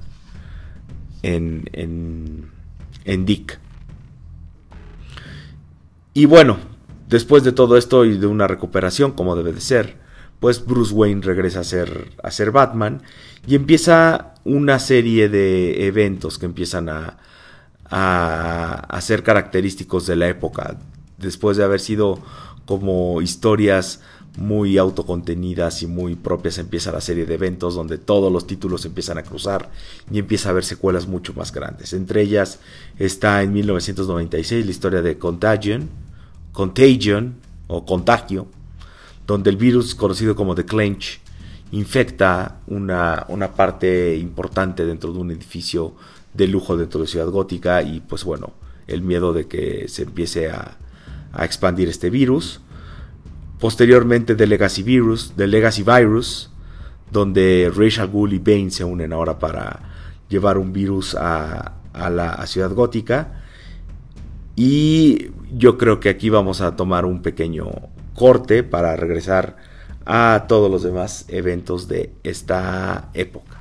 [1.21, 2.49] en, en,
[3.05, 3.59] en Dick.
[6.13, 6.57] Y bueno,
[7.07, 9.97] después de todo esto y de una recuperación como debe de ser,
[10.39, 13.01] pues Bruce Wayne regresa a ser, a ser Batman
[13.45, 17.17] y empieza una serie de eventos que empiezan a,
[17.89, 20.77] a, ser característicos de la época,
[21.17, 22.19] después de haber sido
[22.65, 24.01] como historias
[24.37, 29.17] muy autocontenidas y muy propias empieza la serie de eventos donde todos los títulos empiezan
[29.17, 29.69] a cruzar
[30.11, 31.93] y empieza a haber secuelas mucho más grandes.
[31.93, 32.59] Entre ellas
[32.97, 35.89] está en 1996 la historia de Contagion,
[36.51, 37.35] Contagion
[37.67, 38.47] o Contagio,
[39.27, 41.19] donde el virus conocido como The Clench
[41.71, 45.95] infecta una, una parte importante dentro de un edificio
[46.33, 48.53] de lujo dentro de Ciudad Gótica y pues bueno,
[48.87, 50.77] el miedo de que se empiece a,
[51.31, 52.61] a expandir este virus
[53.59, 56.49] Posteriormente The Legacy Virus, The Legacy Virus,
[57.11, 59.79] donde Rachel Ghoul y Bane se unen ahora para
[60.29, 63.43] llevar un virus a, la ciudad gótica.
[64.55, 67.69] Y yo creo que aquí vamos a tomar un pequeño
[68.15, 69.57] corte para regresar
[70.05, 73.58] a todos los demás eventos de esta época.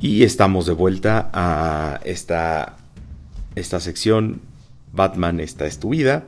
[0.00, 2.76] Y estamos de vuelta a esta,
[3.54, 4.40] esta sección.
[4.92, 6.24] Batman, esta es tu vida.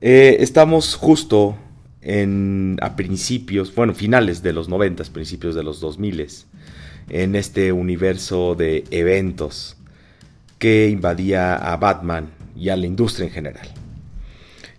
[0.00, 1.56] Eh, estamos justo
[2.02, 6.26] en, a principios, bueno, finales de los 90, principios de los 2000,
[7.08, 9.76] en este universo de eventos
[10.58, 13.68] que invadía a Batman y a la industria en general.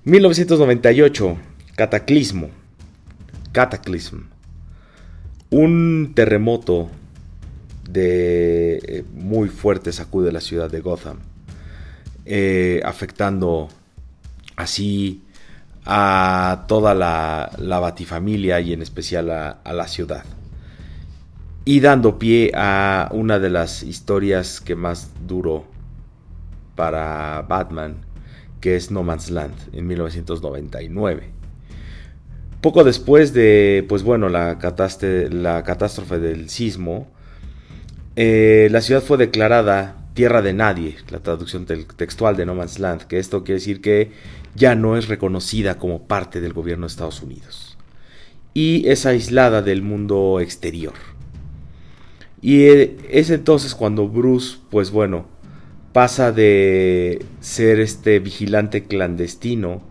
[0.03, 1.37] 1998,
[1.75, 2.49] Cataclismo.
[3.51, 4.21] Cataclism.
[5.49, 6.89] Un terremoto
[7.87, 11.19] de eh, muy fuerte sacude la ciudad de Gotham,
[12.25, 13.69] eh, afectando
[14.55, 15.23] así
[15.85, 20.25] a toda la, batifamilia y en especial a, la ciudad.
[21.63, 25.65] Y dando pie a una de las historias que más duró
[26.75, 27.97] para Batman,
[28.61, 31.31] que es No Man's Land en 1999.
[32.61, 34.57] Poco después de, pues bueno, la,
[35.31, 37.07] la catástrofe del sismo,
[38.17, 43.03] eh, la ciudad fue declarada tierra de nadie, la traducción textual de No Man's Land,
[43.03, 44.11] que esto quiere decir que
[44.55, 47.77] ya no es reconocida como parte del gobierno de Estados Unidos
[48.55, 50.95] y es aislada del mundo exterior.
[52.41, 55.27] Y eh, es entonces cuando Bruce, pues bueno,
[55.93, 59.83] pasa de ser este vigilante clandestino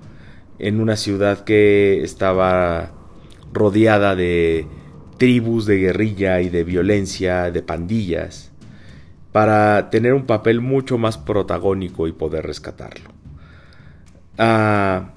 [0.59, 2.91] en una ciudad que estaba
[3.53, 4.67] rodeada de
[5.19, 8.53] tribus de guerrilla y de violencia, de pandillas,
[9.33, 13.11] para tener un papel mucho más protagónico y poder rescatarlo.
[14.39, 15.11] Ah,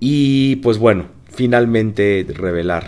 [0.00, 2.86] y pues bueno, finalmente revelar,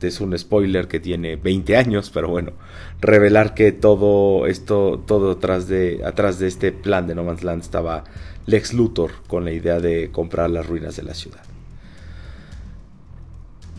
[0.00, 2.52] es un spoiler que tiene 20 años, pero bueno,
[3.00, 7.62] revelar que todo esto, todo atrás de, atrás de este plan de No Man's Land
[7.62, 8.04] estaba
[8.46, 11.49] Lex Luthor con la idea de comprar las ruinas de la ciudad.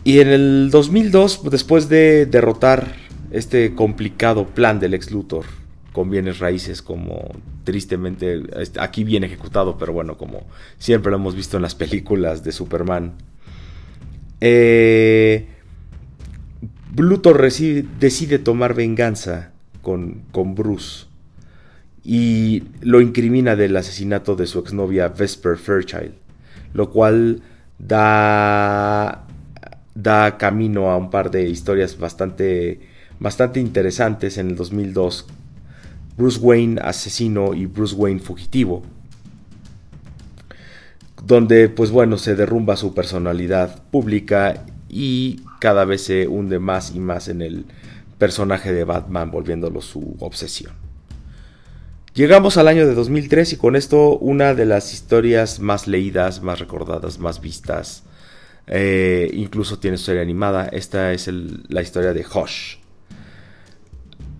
[0.04, 2.96] Y en el 2002, después de derrotar
[3.30, 5.44] este complicado plan del ex Luthor
[5.92, 7.30] con bienes raíces como
[7.64, 10.46] tristemente este, aquí bien ejecutado, pero bueno, como
[10.78, 13.12] siempre lo hemos visto en las películas de Superman.
[14.40, 15.46] Eh,
[16.96, 21.06] Luthor decide tomar venganza con, con Bruce
[22.04, 26.14] y lo incrimina del asesinato de su exnovia Vesper Fairchild,
[26.74, 27.42] lo cual
[27.78, 29.26] da
[29.94, 32.80] da camino a un par de historias bastante,
[33.20, 35.26] bastante interesantes en el 2002.
[36.16, 38.82] Bruce Wayne asesino y Bruce Wayne fugitivo.
[41.24, 47.00] Donde pues bueno se derrumba su personalidad pública y cada vez se hunde más y
[47.00, 47.66] más en el
[48.18, 50.72] personaje de Batman volviéndolo su obsesión.
[52.14, 56.58] Llegamos al año de 2003 y con esto una de las historias más leídas, más
[56.58, 58.02] recordadas, más vistas
[58.66, 60.66] eh, incluso tiene historia animada.
[60.66, 61.28] Esta es
[61.68, 62.76] la historia de Hush.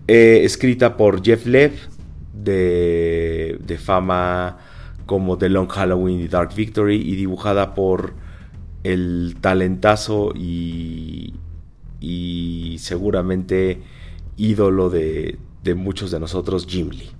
[0.07, 1.73] Eh, escrita por Jeff Lev,
[2.33, 4.57] de, fama
[5.05, 8.13] como The Long Halloween y Dark Victory, y dibujada por
[8.83, 11.35] el talentazo y,
[11.99, 13.81] y seguramente
[14.35, 15.37] ídolo de,
[15.75, 17.11] muchos de nosotros, Jim Lee.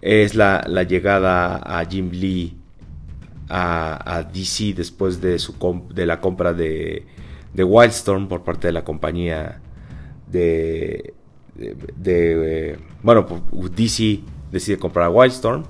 [0.00, 2.56] Es la, la llegada a Jim Lee
[3.48, 5.38] a, DC después de,
[6.06, 7.06] la compra de,
[7.54, 9.60] Wildstorm por parte de la compañía
[10.30, 11.14] de,
[11.54, 13.42] de, bueno, pues,
[13.74, 15.64] DC decide comprar a Wildstorm.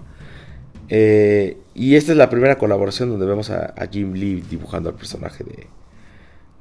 [0.89, 5.45] Eh, y esta es la primera colaboración donde vemos a, Jim Lee dibujando al personaje
[5.45, 5.67] de,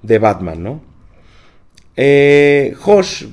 [0.02, 0.82] de Batman, ¿no?
[1.96, 3.28] Eh, Josh,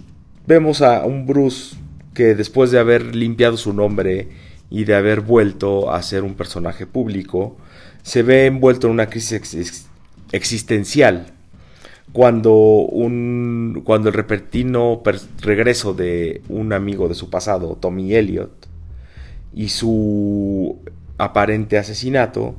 [0.46, 1.76] vemos a un Bruce
[2.14, 4.28] que después de haber limpiado su nombre
[4.70, 7.56] y de haber vuelto a ser un personaje público,
[8.02, 9.86] se ve envuelto en una crisis
[10.32, 11.32] existencial
[12.12, 15.02] cuando, un, cuando el repentino
[15.40, 18.68] regreso de un amigo de su pasado, Tommy Elliot,
[19.54, 20.78] y su
[21.18, 22.54] aparente asesinato,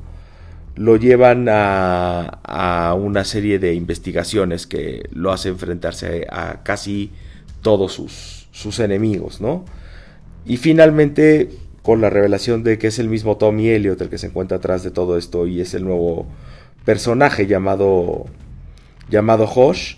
[0.75, 7.11] lo llevan a, a, una serie de investigaciones que lo hace enfrentarse a casi
[7.61, 9.65] todos sus, sus enemigos, ¿no?
[10.45, 11.49] Y finalmente
[11.83, 14.83] con la revelación de que es el mismo Tommy Elliot el que se encuentra atrás
[14.83, 16.25] de todo esto y es el nuevo
[16.85, 18.25] personaje llamado
[19.09, 19.97] llamado Hosh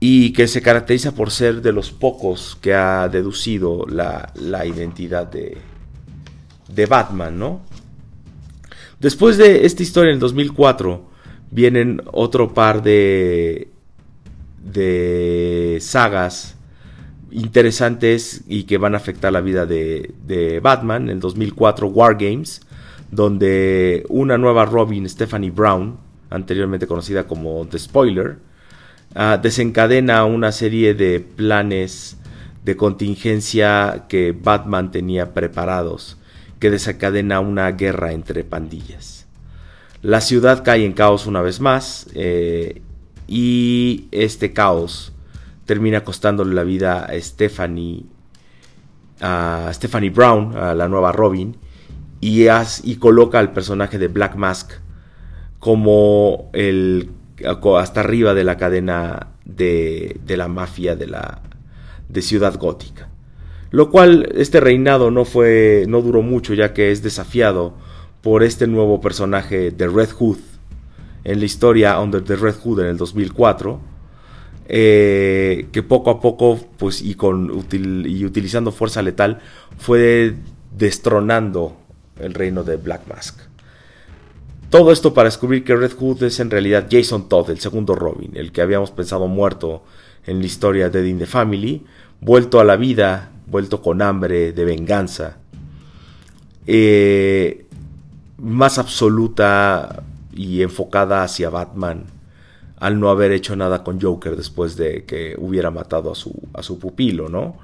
[0.00, 4.32] y que se caracteriza por ser de los pocos que ha deducido la,
[4.64, 5.58] identidad de,
[6.68, 7.62] de Batman, ¿no?
[9.00, 11.04] Después de esta historia en el 2004
[11.50, 13.68] vienen otro par de
[14.62, 16.57] de sagas
[17.30, 21.04] interesantes y que van a afectar la vida de, Batman.
[21.04, 22.62] En el 2004 War Games,
[23.10, 25.98] donde una nueva Robin, Stephanie Brown,
[26.30, 28.38] anteriormente conocida como The Spoiler,
[29.14, 32.18] ah, desencadena una serie de planes
[32.64, 36.18] de contingencia que Batman tenía preparados,
[36.58, 39.26] que desencadena una guerra entre pandillas.
[40.02, 42.82] La ciudad cae en caos una vez más eh,
[43.26, 45.12] y este caos
[45.68, 48.06] termina costándole la vida a Stephanie,
[49.20, 51.58] a Stephanie Brown, a la nueva Robin,
[52.22, 52.46] y,
[52.84, 54.70] y coloca al personaje de Black Mask
[55.58, 57.10] como el
[57.78, 61.42] hasta arriba de la cadena de, de la mafia de la
[62.08, 63.10] de Ciudad Gótica.
[63.70, 67.74] Lo cual este reinado no fue no duró mucho ya que es desafiado
[68.22, 70.38] por este nuevo personaje de Red Hood
[71.24, 73.97] en la historia Under the Red Hood en el 2004
[74.68, 79.40] eh, que poco a poco pues y con y utilizando fuerza letal
[79.78, 80.34] fue
[80.76, 81.76] destronando
[82.20, 83.40] el reino de Black Mask.
[84.70, 88.32] Todo esto para descubrir que Red Hood es en realidad Jason Todd, el segundo Robin,
[88.34, 89.82] el que habíamos pensado muerto
[90.26, 91.86] en la historia de In the Family,
[92.20, 95.38] vuelto a la vida, vuelto con hambre de venganza,
[96.66, 97.64] eh,
[98.36, 100.02] más absoluta
[100.34, 102.04] y enfocada hacia Batman,
[102.80, 106.62] al no haber hecho nada con Joker después de que hubiera matado a su, a
[106.62, 107.58] su pupilo, ¿no?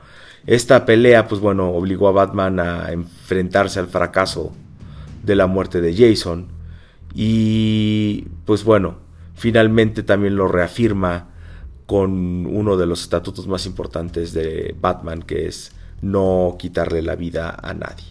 [0.46, 4.52] Esta pelea, pues bueno, obligó a Batman a enfrentarse al fracaso
[5.22, 6.48] de la muerte de Jason
[7.14, 8.96] y pues bueno,
[9.34, 11.28] finalmente también lo reafirma
[11.86, 17.56] con uno de los estatutos más importantes de Batman, que es no quitarle la vida
[17.62, 18.06] a nadie.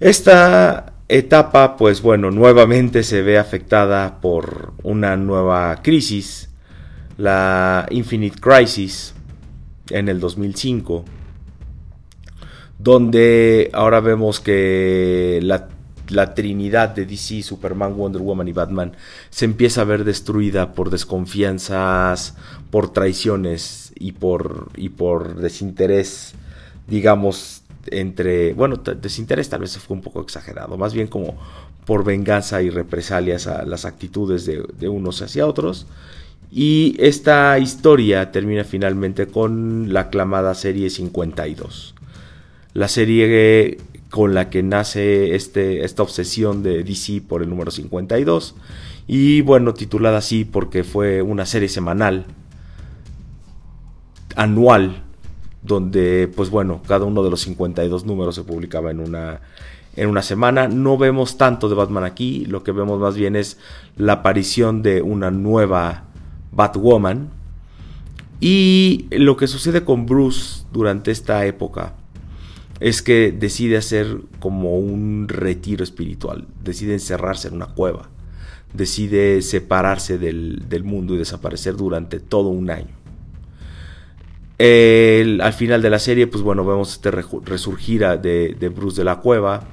[0.00, 6.50] Esta etapa, pues bueno, nuevamente se ve afectada por una nueva crisis,
[7.16, 9.14] la Infinite Crisis
[9.90, 11.04] en el 2005,
[12.78, 15.68] donde ahora vemos que la
[16.12, 18.92] la trinidad de DC, Superman, Wonder Woman y Batman
[19.30, 22.36] se empieza a ver destruida por desconfianzas,
[22.70, 26.34] por traiciones y por, y por desinterés,
[26.86, 31.36] digamos, entre, bueno, desinterés tal vez fue un poco exagerado, más bien como
[31.84, 35.86] por venganza y represalias a las actitudes de, unos hacia otros.
[36.50, 41.94] Y esta historia termina finalmente con la aclamada serie 52.
[42.74, 43.78] La serie
[44.10, 48.54] con la que nace este, esta obsesión de DC por el número 52.
[49.06, 52.26] Y bueno, titulada así porque fue una serie semanal,
[54.36, 55.02] anual,
[55.62, 59.40] donde pues bueno, cada uno de los 52 números se publicaba en una,
[59.96, 60.68] en una semana.
[60.68, 63.58] No vemos tanto de Batman aquí, lo que vemos más bien es
[63.96, 66.04] la aparición de una nueva
[66.52, 67.30] Batwoman.
[68.40, 71.94] Y lo que sucede con Bruce durante esta época
[72.80, 78.08] es que decide hacer como un retiro espiritual, decide encerrarse en una cueva,
[78.74, 83.01] decide separarse del, mundo y desaparecer durante todo un año.
[84.58, 89.16] Al final de la serie, pues bueno, vemos este resurgir de, de, Bruce de la
[89.16, 89.64] cueva.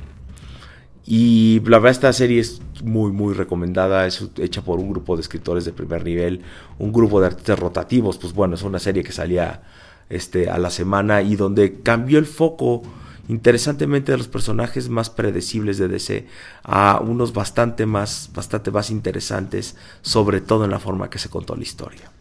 [1.06, 4.06] Y la verdad, esta serie es muy, muy recomendada.
[4.08, 6.42] Es hecha por un grupo de escritores de primer nivel,
[6.78, 8.18] un grupo de artistas rotativos.
[8.18, 9.64] Pues bueno, es una serie que salía
[10.10, 12.84] este, a la semana y donde cambió el foco
[13.28, 16.28] interesantemente de los personajes más predecibles de DC
[16.64, 21.56] a unos bastante más, bastante más interesantes, sobre todo en la forma que se contó
[21.56, 22.12] la historia.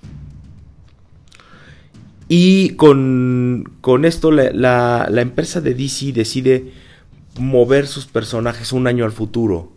[2.28, 6.72] Y con, con esto la, la, empresa de DC decide
[7.38, 9.72] mover sus personajes un año al futuro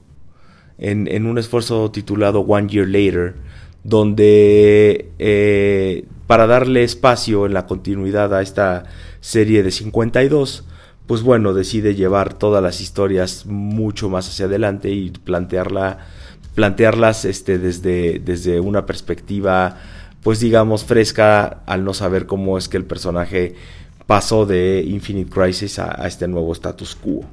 [0.77, 3.35] en, en un esfuerzo titulado One Year Later,
[3.85, 8.83] donde eh, para darle espacio en la continuidad a esta
[9.21, 10.65] serie de 52,
[11.07, 15.99] pues bueno, decide llevar todas las historias mucho más hacia adelante y plantearla,
[16.55, 19.77] plantearlas este, desde, desde una perspectiva,
[20.23, 23.55] pues digamos, fresca, al no saber cómo es que el personaje
[24.05, 27.25] pasó de Infinite Crisis a, este nuevo status quo.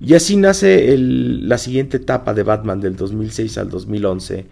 [0.00, 4.46] Y así nace la siguiente etapa de Batman del 2006 al 2011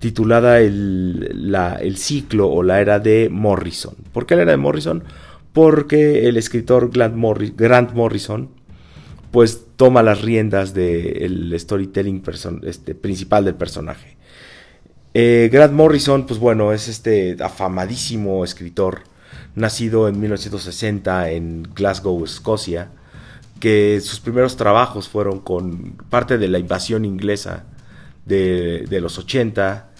[0.00, 3.94] titulada el, el ciclo o la era de Morrison.
[4.12, 5.04] ¿Por qué la era de Morrison?
[5.52, 8.48] Porque el escritor Grant, Morrison
[9.30, 12.22] pues toma las riendas del storytelling
[12.64, 14.16] este, principal del personaje.
[15.14, 19.02] Eh, Grant Morrison, pues bueno, es este afamadísimo escritor,
[19.54, 22.90] nacido en 1960 en Glasgow, Escocia,
[23.60, 27.64] que sus primeros trabajos fueron con parte de la invasión inglesa
[28.24, 29.90] de, los 80,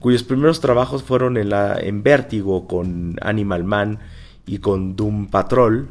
[0.00, 3.98] cuyos primeros trabajos fueron en, la, en Vértigo con Animal Man
[4.46, 5.90] y con Doom Patrol,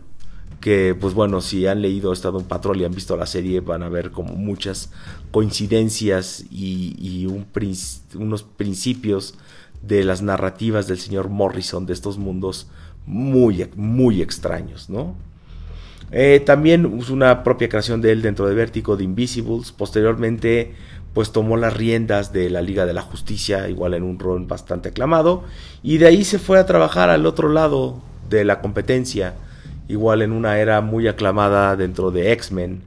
[0.61, 3.83] que pues bueno, si han leído Estado un Patrol y han visto la serie van
[3.83, 4.91] a ver como muchas
[5.31, 7.27] coincidencias y,
[8.15, 9.35] unos principios
[9.81, 12.67] de las narrativas del señor Morrison de estos mundos
[13.07, 15.15] muy, muy extraños, ¿no?
[16.11, 19.71] Eh, también una propia creación de él dentro de Vértigo de Invisibles.
[19.71, 20.75] Posteriormente,
[21.13, 24.89] pues tomó las riendas de la Liga de la Justicia, igual en un rol bastante
[24.89, 25.43] aclamado.
[25.81, 29.35] Y de ahí se fue a trabajar al otro lado de la competencia,
[29.87, 32.83] igual en una era muy aclamada dentro de X-Men,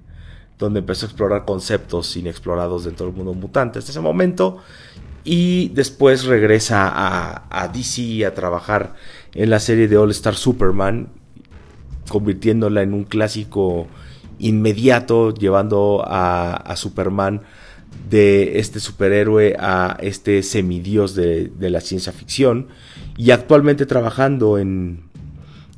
[0.59, 4.59] donde empezó a explorar conceptos inexplorados dentro del mundo mutante hasta ese momento.
[5.24, 8.95] Y después regresa a, DC a trabajar
[9.32, 11.09] en la serie de All Star Superman,
[12.09, 13.86] convirtiéndola en un clásico
[14.38, 17.42] inmediato, llevando a, Superman
[18.11, 22.68] de este superhéroe a este semidios de, la ciencia ficción
[23.16, 25.05] y actualmente trabajando en,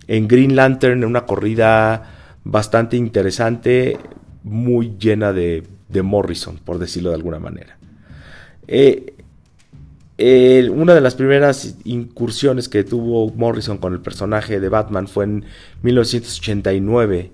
[0.08, 3.98] en Green Lantern, una corrida bastante interesante,
[4.42, 5.64] muy llena de,
[6.02, 7.78] Morrison, por decirlo de alguna manera.
[8.68, 9.14] Eh,
[10.72, 15.44] una de las primeras incursiones que tuvo Morrison con el personaje de Batman fue en
[15.82, 17.32] 1989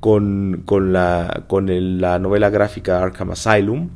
[0.00, 3.90] con, con la novela gráfica Arkham Asylum.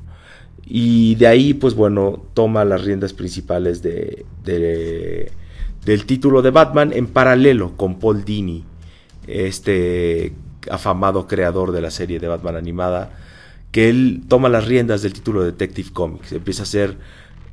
[0.66, 4.26] Y de ahí, pues bueno, toma las riendas principales de,
[5.86, 8.64] del título de Batman en paralelo con Paul Dini,
[9.28, 10.34] este
[10.68, 13.12] afamado creador de la serie de Batman animada,
[13.70, 16.96] que él toma las riendas del título de Detective Comics, empieza a hacer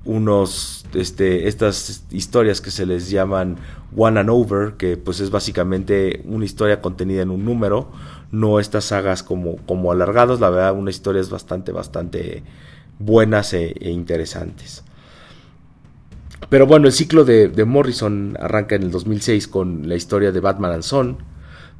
[0.03, 3.57] unos este, estas historias que se les llaman
[3.95, 7.89] one and over que pues es básicamente una historia contenida en un número
[8.31, 10.41] no estas sagas como, como alargadas.
[10.41, 12.43] La verdad una historia es bastante bastante
[12.99, 14.83] buenas e, e interesantes
[16.53, 20.73] pero bueno el ciclo de, Morrison arranca en el 2006 con la historia de Batman
[20.73, 21.17] and Son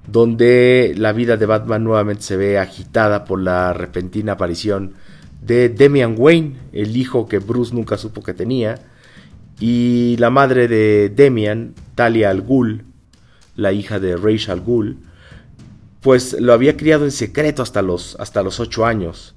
[0.08, 4.94] donde la vida de Batman nuevamente se ve agitada por la repentina aparición
[5.44, 8.80] de Demian Wayne, el hijo que Bruce nunca supo que tenía,
[9.60, 12.84] y la madre de Demian, Talia Al Ghul,
[13.56, 14.98] la hija de Rachel Ghul,
[16.02, 19.36] pues lo había criado en secreto hasta los, hasta los 8 años.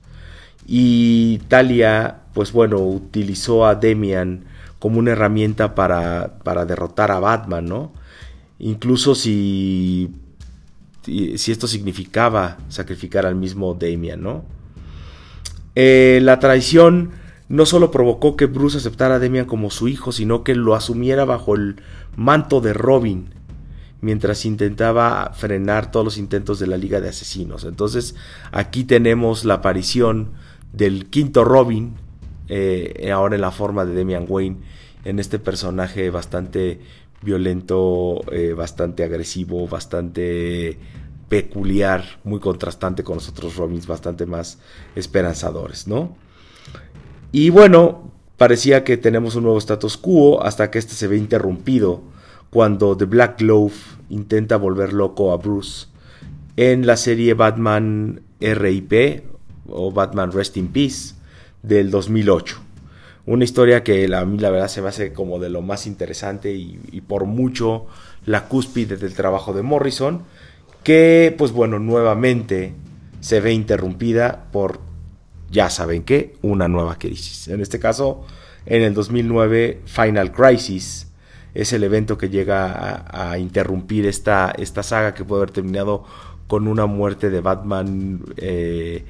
[0.66, 4.55] Y Talia, pues bueno, utilizó a Demian
[4.86, 7.92] como una herramienta para, para derrotar a Batman, ¿no?
[8.60, 10.12] Incluso si,
[11.02, 14.44] si esto significaba sacrificar al mismo Demian, ¿no?
[15.74, 17.10] Eh, la traición
[17.48, 21.24] no solo provocó que Bruce aceptara a Demian como su hijo, sino que lo asumiera
[21.24, 21.82] bajo el
[22.14, 23.30] manto de Robin,
[24.00, 27.64] mientras intentaba frenar todos los intentos de la Liga de Asesinos.
[27.64, 28.14] Entonces
[28.52, 30.30] aquí tenemos la aparición
[30.72, 32.05] del quinto Robin,
[32.48, 34.58] eh, ahora en la forma de Demian Wayne,
[35.04, 36.80] en este personaje bastante
[37.22, 40.78] violento, eh, bastante agresivo, bastante
[41.28, 44.58] peculiar, muy contrastante con los otros Robins, bastante más
[44.94, 46.16] esperanzadores, ¿no?
[47.32, 52.02] Y bueno, parecía que tenemos un nuevo status quo hasta que este se ve interrumpido
[52.50, 53.74] cuando The Black Glove
[54.08, 55.88] intenta volver loco a Bruce
[56.56, 59.24] en la serie Batman RIP
[59.68, 61.15] o Batman Rest in Peace
[61.66, 62.58] del 2008.
[63.26, 66.52] Una historia que a mí la verdad se me hace como de lo más interesante
[66.52, 67.86] y, por mucho
[68.24, 70.22] la cúspide del trabajo de Morrison
[70.84, 72.72] que pues bueno, nuevamente
[73.20, 74.78] se ve interrumpida por,
[75.50, 77.48] ya saben qué, una nueva crisis.
[77.48, 78.24] En este caso,
[78.66, 81.08] en el 2009, Final Crisis
[81.54, 86.04] es el evento que llega a, interrumpir esta, esta saga que puede haber terminado
[86.46, 89.04] con una muerte de Batman eh,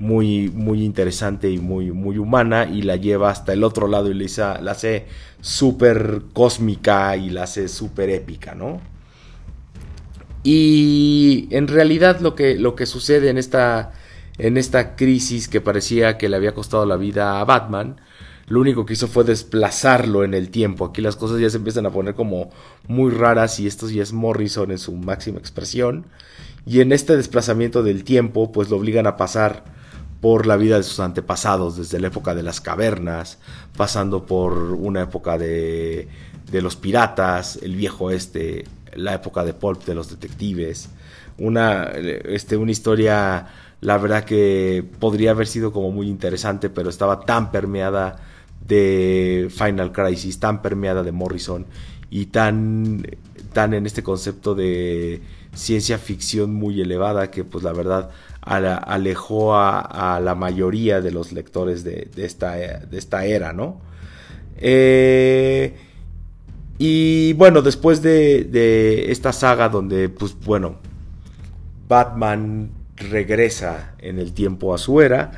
[0.00, 4.14] muy, muy interesante y muy, muy humana y la lleva hasta el otro lado y
[4.14, 5.06] la hace
[5.42, 8.80] súper cósmica y la hace súper épica, ¿no?
[10.42, 13.92] Y en realidad lo que, lo que sucede en esta,
[14.38, 18.00] en esta crisis que parecía que le había costado la vida a Batman,
[18.46, 20.86] lo único que hizo fue desplazarlo en el tiempo.
[20.86, 22.48] Aquí las cosas ya se empiezan a poner como
[22.88, 26.06] muy raras y esto ya es Morrison en su máxima expresión.
[26.64, 29.79] Y en este desplazamiento del tiempo, pues lo obligan a pasar
[30.20, 33.38] por la vida de sus antepasados, desde la época de las cavernas,
[33.76, 36.08] pasando por una época de,
[36.50, 38.64] de los piratas, el viejo este,
[38.94, 40.90] la época de Pulp de los detectives,
[41.38, 43.46] una, este, una historia,
[43.80, 48.16] la verdad que podría haber sido como muy interesante, pero estaba tan permeada
[48.66, 51.66] de Final Crisis, tan permeada de Morrison
[52.10, 53.06] y tan,
[53.52, 55.22] tan en este concepto de
[55.54, 58.10] ciencia ficción muy elevada que pues la verdad
[58.50, 63.80] alejó a, la mayoría de los lectores de, esta, de esta era, ¿no?
[64.56, 65.74] Eh,
[66.78, 70.76] y bueno, después de, esta saga donde, pues bueno,
[71.88, 75.30] Batman regresa en el tiempo a su era,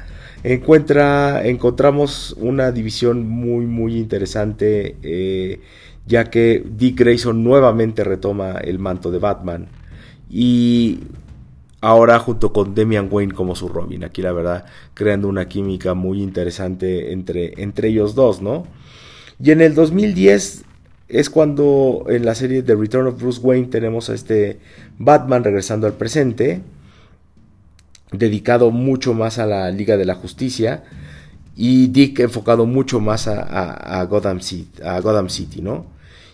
[0.43, 5.61] encuentra, encontramos una división muy, muy interesante, eh,
[6.07, 9.69] ya que Dick Grayson nuevamente retoma el manto de Batman.
[10.31, 11.01] Y
[11.83, 14.05] ahora junto con Demian Wayne como su Robin.
[14.05, 14.64] Aquí la verdad
[14.95, 18.66] creando una química muy interesante entre, entre ellos dos, ¿no?
[19.43, 20.64] Y en el 2010
[21.09, 24.61] es cuando en la serie The Return of Bruce Wayne tenemos a este
[24.99, 26.62] Batman regresando al presente,
[28.12, 30.85] dedicado mucho más a la Liga de la Justicia
[31.57, 35.87] y Dick enfocado mucho más a, Gotham, City, a Gotham City, ¿no?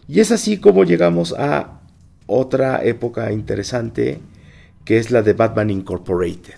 [0.06, 1.80] Y es así como llegamos a
[2.26, 4.20] otra época interesante
[4.88, 6.54] que es la de Batman Incorporated.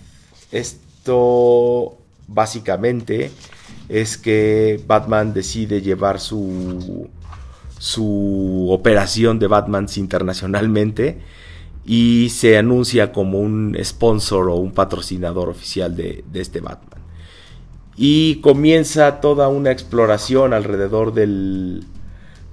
[0.53, 1.97] Esto
[2.29, 3.29] básicamente
[3.89, 7.09] es que Batman decide llevar su,
[7.77, 11.19] su operación de Batman internacionalmente
[11.85, 17.01] y se anuncia como un sponsor o un patrocinador oficial de, este Batman.
[17.97, 21.83] Y comienza toda una exploración alrededor del,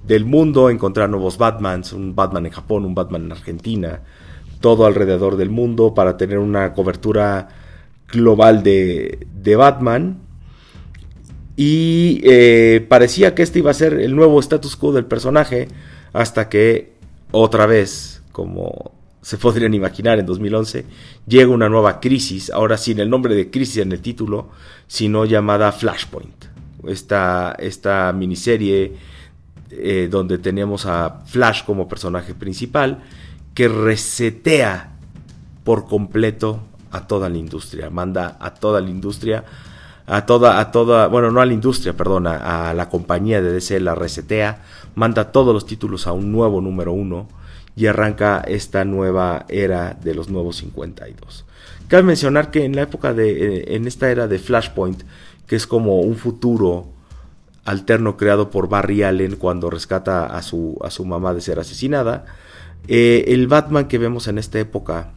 [0.05, 4.01] del mundo, encontrar nuevos Batmans, un Batman en Japón, un Batman en Argentina,
[4.61, 7.49] todo alrededor del mundo para tener una cobertura
[8.09, 10.19] global de, Batman.
[11.57, 15.69] Y eh, parecía que este iba a ser el nuevo status quo del personaje
[16.13, 16.93] hasta que
[17.33, 18.93] otra vez, como
[19.23, 20.87] se podrían imaginar en 2011,
[21.27, 24.51] llega una nueva crisis, ahora sin el nombre de crisis en el título,
[24.87, 26.45] sino llamada Flashpoint.
[26.87, 28.95] Esta, esta miniserie
[29.71, 33.03] eh, donde tenemos a Flash como personaje principal
[33.59, 34.91] que resetea
[35.65, 36.61] por completo
[36.93, 39.43] a toda la industria, manda a toda la industria,
[40.07, 43.81] a toda, a toda, bueno, no a la industria, perdón, a, la compañía de DC
[43.81, 44.63] la resetea,
[44.95, 47.27] manda todos los títulos a un nuevo número uno
[47.75, 51.45] y arranca esta nueva era de los nuevos 52.
[51.89, 55.03] Cabe mencionar que en la época de, eh, en esta era de Flashpoint,
[55.49, 56.87] que es como un futuro
[57.65, 62.25] alterno creado por Barry Allen cuando rescata a su, a su mamá de ser asesinada,
[62.87, 65.13] eh, el Batman que vemos en esta época,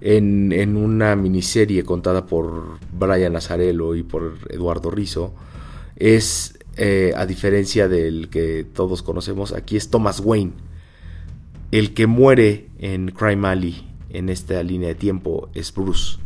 [0.00, 5.34] en, una miniserie contada por Brian Azarello y por Eduardo Rizzo,
[5.96, 10.52] es, eh, a diferencia del que todos conocemos, aquí es Thomas Wayne.
[11.70, 16.18] El que muere en Crime Alley en esta línea de tiempo es Bruce.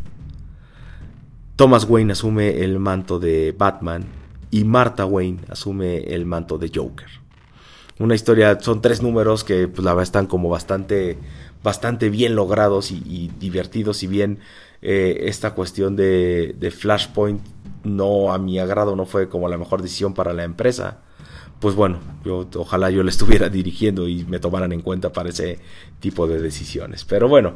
[1.55, 4.05] Thomas Wayne asume el manto de Batman
[4.51, 7.28] y Martha Wayne asume el manto de Joker
[7.99, 11.19] una historia, son tres números que pues la verdad están como bastante,
[11.63, 14.39] bastante bien logrados y, divertidos, si bien
[14.83, 17.41] eh, esta cuestión de, de, Flashpoint
[17.83, 20.99] no a mi agrado no fue como la mejor decisión para la empresa.
[21.61, 25.59] Pues bueno, yo ojalá yo le estuviera dirigiendo y me tomaran en cuenta para ese
[25.99, 27.05] tipo de decisiones.
[27.05, 27.55] Pero bueno,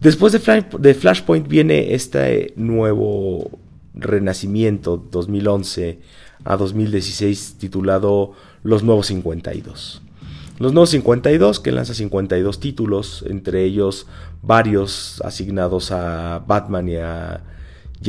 [0.00, 3.58] después de, de Flashpoint viene este nuevo
[3.94, 6.00] renacimiento 2011
[6.44, 10.02] a 2016 titulado Los Nuevos 52.
[10.58, 14.06] Los Nuevos 52 que lanza 52 títulos, entre ellos
[14.42, 17.40] varios asignados a Batman y a,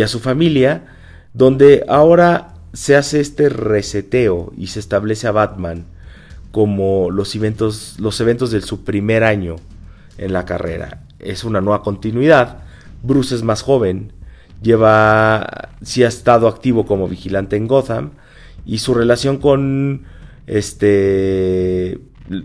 [0.07, 0.85] su familia,
[1.33, 5.85] donde ahora se hace este reseteo y se establece a Batman
[6.51, 9.55] como los eventos, los eventos de su primer año
[10.19, 11.01] en la carrera.
[11.19, 12.59] Es una nueva continuidad.
[13.01, 14.11] Bruce es más joven,
[14.61, 18.11] lleva, sí ha estado activo como vigilante en Gotham,
[18.65, 20.05] y su relación con
[20.47, 21.99] este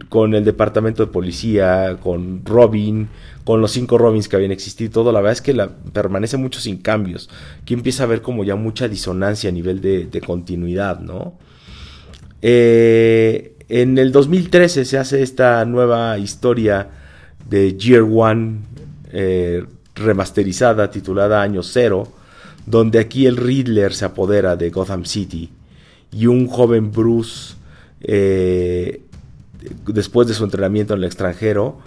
[0.09, 3.09] con el departamento de policía, con Robin,
[3.45, 5.55] con los cinco Robins que habían existido, todo, la verdad es que
[5.93, 7.31] permanece mucho sin cambios.
[7.63, 11.39] Aquí empieza a haber como ya mucha disonancia a nivel de, continuidad, ¿no?
[12.43, 16.91] Eh, en el 2013 se hace esta nueva historia
[17.49, 18.61] de Year One
[19.13, 22.09] eh, remasterizada titulada Año Cero,
[22.67, 25.51] donde aquí el Riddler se apodera de Gotham City
[26.13, 27.55] y un joven Bruce,
[28.01, 29.03] eh,
[29.87, 31.79] después de su entrenamiento en el extranjero,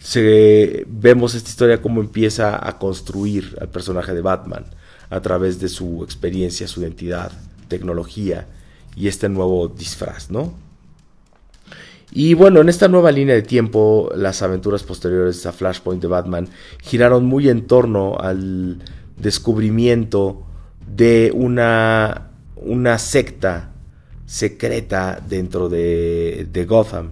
[0.00, 4.66] se, vemos esta historia como empieza a construir al personaje de Batman
[5.10, 7.32] a través de su experiencia, su identidad,
[7.68, 8.46] tecnología
[8.94, 10.54] y este nuevo disfraz, ¿no?
[12.12, 16.48] Y bueno, en esta nueva línea de tiempo, las aventuras posteriores a Flashpoint de Batman
[16.82, 18.78] giraron muy en torno al
[19.16, 20.46] descubrimiento
[20.86, 23.70] de una una secta
[24.26, 27.10] secreta dentro de, Gotham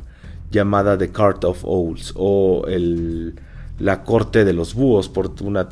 [0.50, 2.66] llamada The Court of Owls o
[3.78, 5.68] la corte de los búhos por una,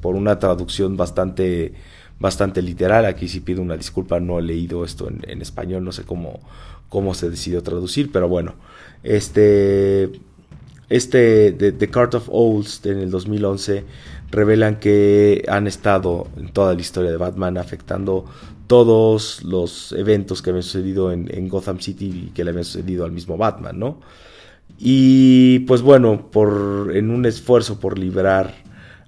[0.00, 1.74] por una traducción bastante,
[2.18, 3.04] bastante literal.
[3.06, 6.40] Aquí sí pido una disculpa, no he leído esto en, español, no sé cómo,
[6.88, 8.54] cómo se decidió traducir, pero bueno,
[9.02, 10.10] este,
[10.88, 13.84] este de The Cart of Owls en el 2011
[14.30, 18.26] revelan que han estado en toda la historia de Batman afectando
[18.68, 23.12] todos los eventos que habían sucedido en, Gotham City y que le habían sucedido al
[23.12, 24.00] mismo Batman, ¿no?
[24.78, 28.54] Y pues bueno, por, en un esfuerzo por liberar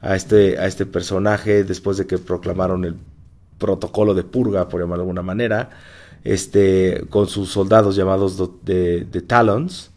[0.00, 2.96] a este, a este personaje después de que proclamaron el
[3.58, 5.70] protocolo de purga, por llamarlo de alguna manera,
[6.24, 9.90] este, con sus soldados llamados de, Talons,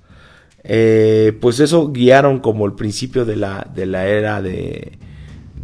[0.66, 4.98] eh, pues eso guiaron como el principio de la, de la era de,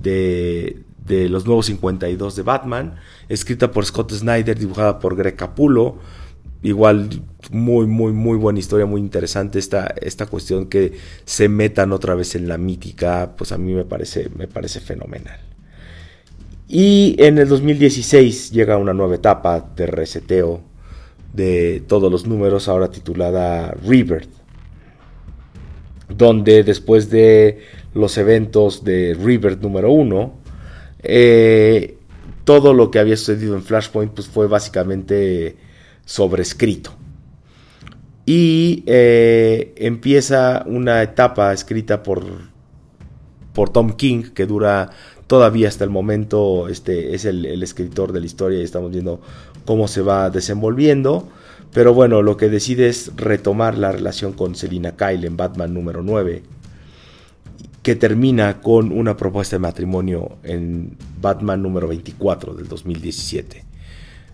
[0.02, 2.96] de, de los nuevos 52 de Batman,
[3.30, 5.96] escrita por Scott Snyder, dibujada por Greg Capullo,
[6.62, 7.10] igual
[7.52, 10.94] muy, muy, muy buena historia, muy interesante esta, esta cuestión que
[11.26, 15.40] se metan otra vez en la mítica, pues a mí me parece, me parece fenomenal.
[16.68, 20.62] Y en el 2016 llega una nueva etapa de reseteo
[21.34, 24.30] de todos los números, ahora titulada Rebirth,
[26.10, 27.60] donde después de
[27.94, 30.34] los eventos de Rebirth número 1,
[31.02, 31.99] eh,
[32.50, 35.56] todo lo que había sucedido en Flashpoint pues, fue básicamente
[36.04, 36.96] sobrescrito.
[38.26, 42.26] Y eh, empieza una etapa escrita por,
[43.54, 44.90] por Tom King que dura
[45.28, 49.22] todavía hasta el momento, este es el, escritor de la historia y estamos viendo
[49.66, 51.28] cómo se va desenvolviendo.
[51.72, 56.02] Pero bueno, lo que decide es retomar la relación con Selina Kyle en Batman número
[56.02, 56.42] 9,
[57.84, 63.66] que termina con una propuesta de matrimonio en Batman número 24 del 2017.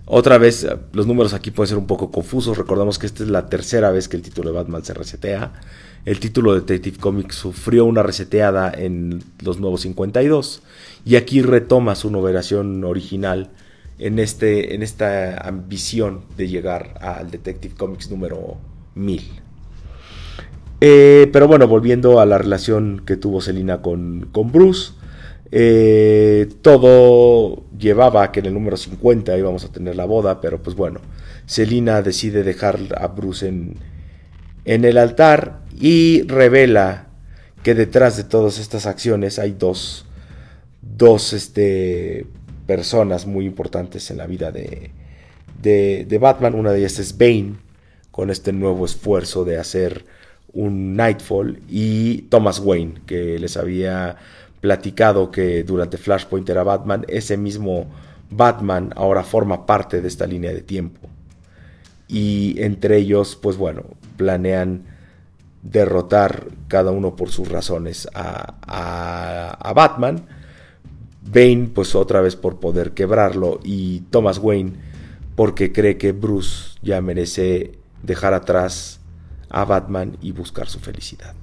[0.08, 2.58] Otra vez, eh, los números aquí pueden ser un poco confusos.
[2.58, 5.54] Recordamos que esta es la tercera vez que el título de Batman se resetea.
[6.06, 10.62] El título de Detective Comics sufrió una reseteada en los nuevos 52
[11.04, 13.50] y aquí retoma su numeración original
[13.98, 18.58] en, este, en esta ambición de llegar al Detective Comics número
[18.94, 19.45] 1000.
[20.82, 24.94] Eh, pero bueno, volviendo a la relación que tuvo Selina con, con Bruce.
[25.52, 30.62] Eh, todo llevaba a que en el número 50 íbamos a tener la boda, pero
[30.62, 31.00] pues bueno,
[31.46, 33.76] Selina decide dejar a Bruce en,
[34.66, 37.08] en el altar y revela
[37.64, 40.06] que detrás de todas estas acciones hay dos,
[40.82, 42.26] dos este,
[42.66, 44.92] personas muy importantes en la vida de,
[45.62, 46.56] de, de Batman.
[46.56, 47.56] Una de ellas es Bane,
[48.12, 50.06] con este nuevo esfuerzo de hacer
[50.56, 54.18] un Nightfall, y Thomas Wayne, que les había
[54.62, 57.86] platicado que durante Flashpoint era Batman, ese mismo
[58.32, 61.08] Batman ahora forma parte de esta línea de tiempo.
[62.08, 63.84] Y entre ellos, pues bueno,
[64.18, 64.86] planean
[65.62, 68.56] derrotar cada uno por sus razones a,
[69.60, 70.26] a, Batman.
[71.22, 73.60] Bane, pues otra vez por poder quebrarlo.
[73.64, 74.74] Y Thomas Wayne,
[75.36, 78.95] porque cree que Bruce ya merece dejar atrás
[79.56, 81.34] a Batman y buscar su felicidad.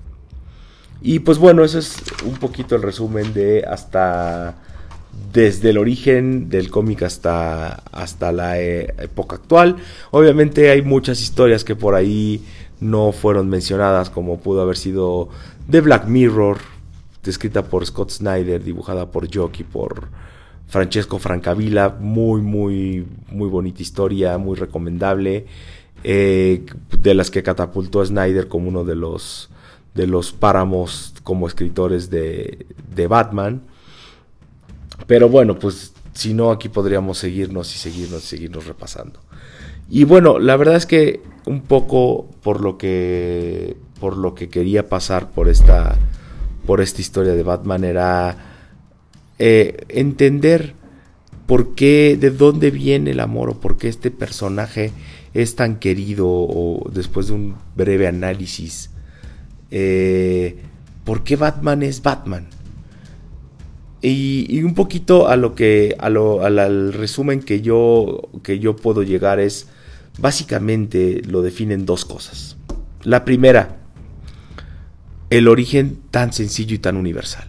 [1.00, 4.54] Y pues bueno, eso es un poquito el resumen de hasta
[5.32, 9.76] desde el origen del cómic hasta, hasta la eh, época actual.
[10.10, 12.44] Obviamente hay muchas historias que por ahí
[12.80, 15.30] no fueron mencionadas, como pudo haber sido
[15.70, 16.58] The Black Mirror,
[17.24, 20.08] escrita por Scott Snyder, dibujada por Jockey, por
[20.68, 25.46] Francesco Francavilla, muy, muy, muy bonita historia, muy recomendable,
[26.04, 26.64] eh,
[27.00, 29.50] de las que catapultó a Snyder como uno de los
[29.94, 33.62] de los páramos como escritores de, de Batman.
[35.06, 39.20] Pero bueno, pues si no, aquí podríamos seguirnos y seguirnos y seguirnos repasando.
[39.90, 44.88] Y bueno, la verdad es que un poco por lo que por lo que quería
[44.88, 45.98] pasar por esta
[46.66, 48.36] por esta historia de Batman era
[49.38, 50.74] eh, entender
[51.46, 54.92] por qué, de dónde viene el amor o por qué este personaje
[55.34, 58.90] es tan querido o después de un breve análisis
[59.74, 60.58] eh,
[61.04, 62.46] por qué Batman es Batman.
[64.04, 69.04] Y, un poquito a lo que, a lo, al resumen que yo, que yo puedo
[69.04, 69.68] llegar es,
[70.18, 72.56] básicamente lo definen dos cosas.
[73.04, 73.78] La primera,
[75.30, 77.46] el origen tan sencillo y tan universal.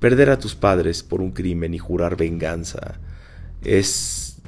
[0.00, 2.98] Perder a tus padres por un crimen y jurar venganza
[3.62, 4.38] es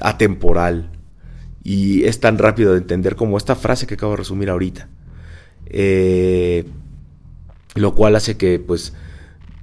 [0.00, 0.90] atemporal
[1.62, 4.88] y es tan rápido de entender como esta frase que acabo de resumir ahorita.
[5.66, 6.64] Eh,
[7.74, 8.92] lo cual hace que pues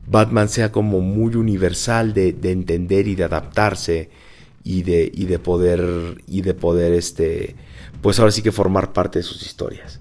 [0.08, 4.10] Batman sea como muy universal de, entender y de adaptarse
[4.64, 7.56] y de, y de poder y de poder este
[8.02, 10.00] pues ahora sí que formar parte de sus historias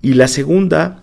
[0.00, 1.02] y la segunda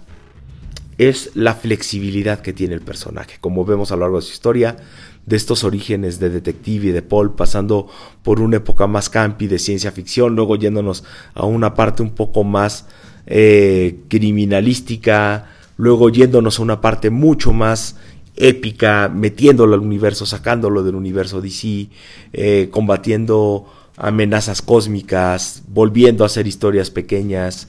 [0.98, 4.78] es la flexibilidad que tiene el personaje como vemos a lo largo de su historia
[5.26, 7.88] de estos orígenes de detective y de Paul, pasando
[8.24, 11.04] por una época más campi de ciencia ficción, luego yéndonos
[11.34, 12.88] a una parte un poco más
[13.28, 17.96] eh, criminalística, luego yéndonos a una parte mucho más
[18.36, 21.90] épica, metiéndolo al universo, sacándolo del universo DC,
[22.34, 23.68] eh, combatiendo
[23.98, 27.68] amenazas cósmicas, volviendo a hacer historias pequeñas,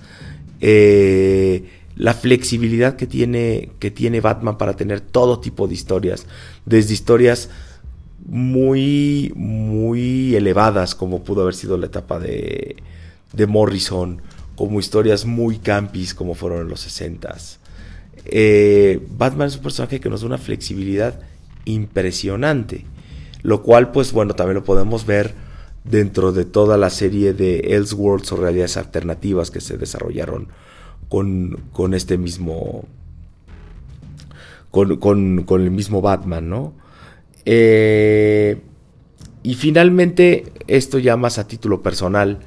[0.61, 6.27] eh, la flexibilidad que tiene, que tiene Batman para tener todo tipo de historias,
[6.65, 7.51] desde historias
[8.27, 12.77] muy, muy elevadas, como pudo haber sido la etapa de,
[13.33, 14.23] de Morrison,
[14.57, 17.59] como historias muy campis, como fueron en los 60s.
[18.27, 21.21] Eh, Batman es un personaje que nos da una flexibilidad
[21.65, 22.85] impresionante,
[23.43, 25.35] lo cual, pues bueno, también lo podemos ver
[25.85, 30.49] dentro de toda la serie de Elseworlds o realidades alternativas que se desarrollaron
[31.11, 32.85] con, este mismo.
[34.71, 36.73] Con, el mismo Batman, ¿no?
[37.45, 38.61] Eh,
[39.43, 42.39] y finalmente, esto ya más a título personal.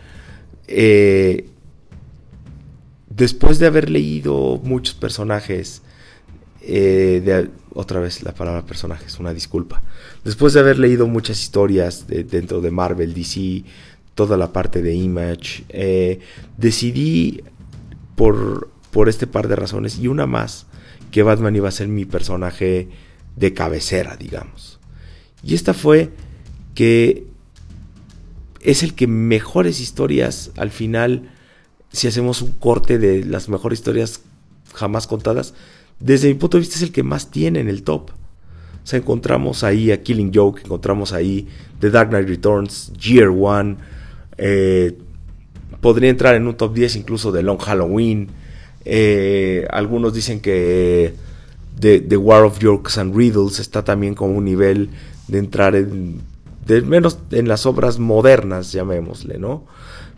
[0.68, 1.50] Eh,
[3.10, 5.82] después de haber leído muchos personajes,
[6.62, 9.84] eh, de, otra vez la palabra personajes, una disculpa.
[10.24, 13.66] Después de haber leído muchas historias dentro de Marvel, DC,
[14.16, 15.66] toda la parte de Image,
[16.58, 17.44] decidí
[18.16, 20.68] por, por este par de razones y una más,
[21.12, 22.90] que Batman iba a ser mi personaje
[23.36, 24.80] de cabecera, digamos.
[25.44, 26.12] Y esta fue
[26.76, 27.28] que
[28.62, 31.30] es el que mejores historias al final,
[31.92, 34.22] si hacemos un corte de las mejores historias
[34.74, 35.54] jamás contadas,
[36.00, 38.12] desde mi punto de vista es el que más tiene en el top.
[38.12, 41.48] O sea, encontramos ahí a Killing Joke, encontramos ahí
[41.80, 43.78] The Dark Knight Returns, Year One,
[44.38, 44.98] eh,
[45.84, 48.30] podría entrar en un top 10 incluso de Long Halloween.
[48.86, 51.14] Eh, algunos dicen que
[51.80, 54.90] The, War of Yorks and Riddles está también con un nivel
[55.28, 56.22] de entrar en,
[56.86, 59.66] menos en las obras modernas, llamémosle, ¿no?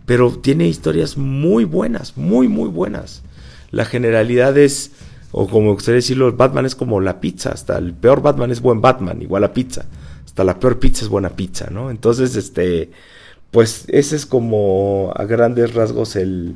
[0.05, 3.23] Pero tiene historias muy buenas, muy, muy buenas.
[3.71, 4.91] La generalidad es,
[5.31, 8.81] o como gustaría decirlo, Batman es como la pizza, hasta el peor Batman es buen
[8.81, 9.85] Batman, igual a pizza.
[10.23, 11.89] Hasta la peor pizza es buena pizza, ¿no?
[11.89, 12.91] Entonces, este,
[13.51, 16.55] pues ese es como a grandes rasgos el,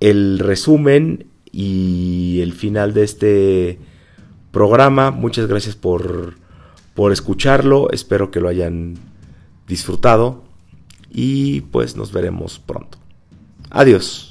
[0.00, 3.78] el resumen y el final de este
[4.50, 5.10] programa.
[5.10, 6.34] Muchas gracias por,
[6.94, 7.90] por escucharlo.
[7.90, 8.96] Espero que lo hayan
[9.66, 10.44] disfrutado.
[11.10, 12.98] Y pues nos veremos pronto.
[13.70, 14.29] Adiós.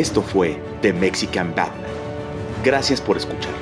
[0.00, 1.92] Esto fue The Mexican Batman.
[2.64, 3.60] Gracias por escucharnos.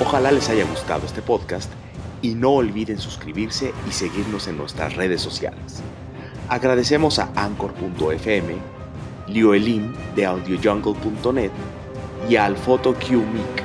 [0.00, 1.70] Ojalá les haya gustado este podcast
[2.20, 5.80] y no olviden suscribirse y seguirnos en nuestras redes sociales.
[6.48, 8.56] Agradecemos a Anchor.fm,
[9.28, 11.52] Lioelin de AudioJungle.net
[12.28, 13.62] y a AlfotoQMic.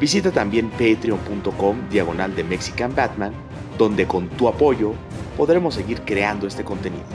[0.00, 3.32] Visita también patreon.com diagonal de Mexican Batman,
[3.78, 4.94] donde con tu apoyo
[5.36, 7.06] podremos seguir creando este contenido.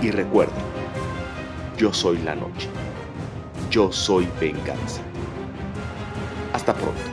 [0.00, 0.71] Y recuerden,
[1.76, 2.68] yo soy la noche.
[3.70, 5.00] Yo soy venganza.
[6.52, 7.11] Hasta pronto.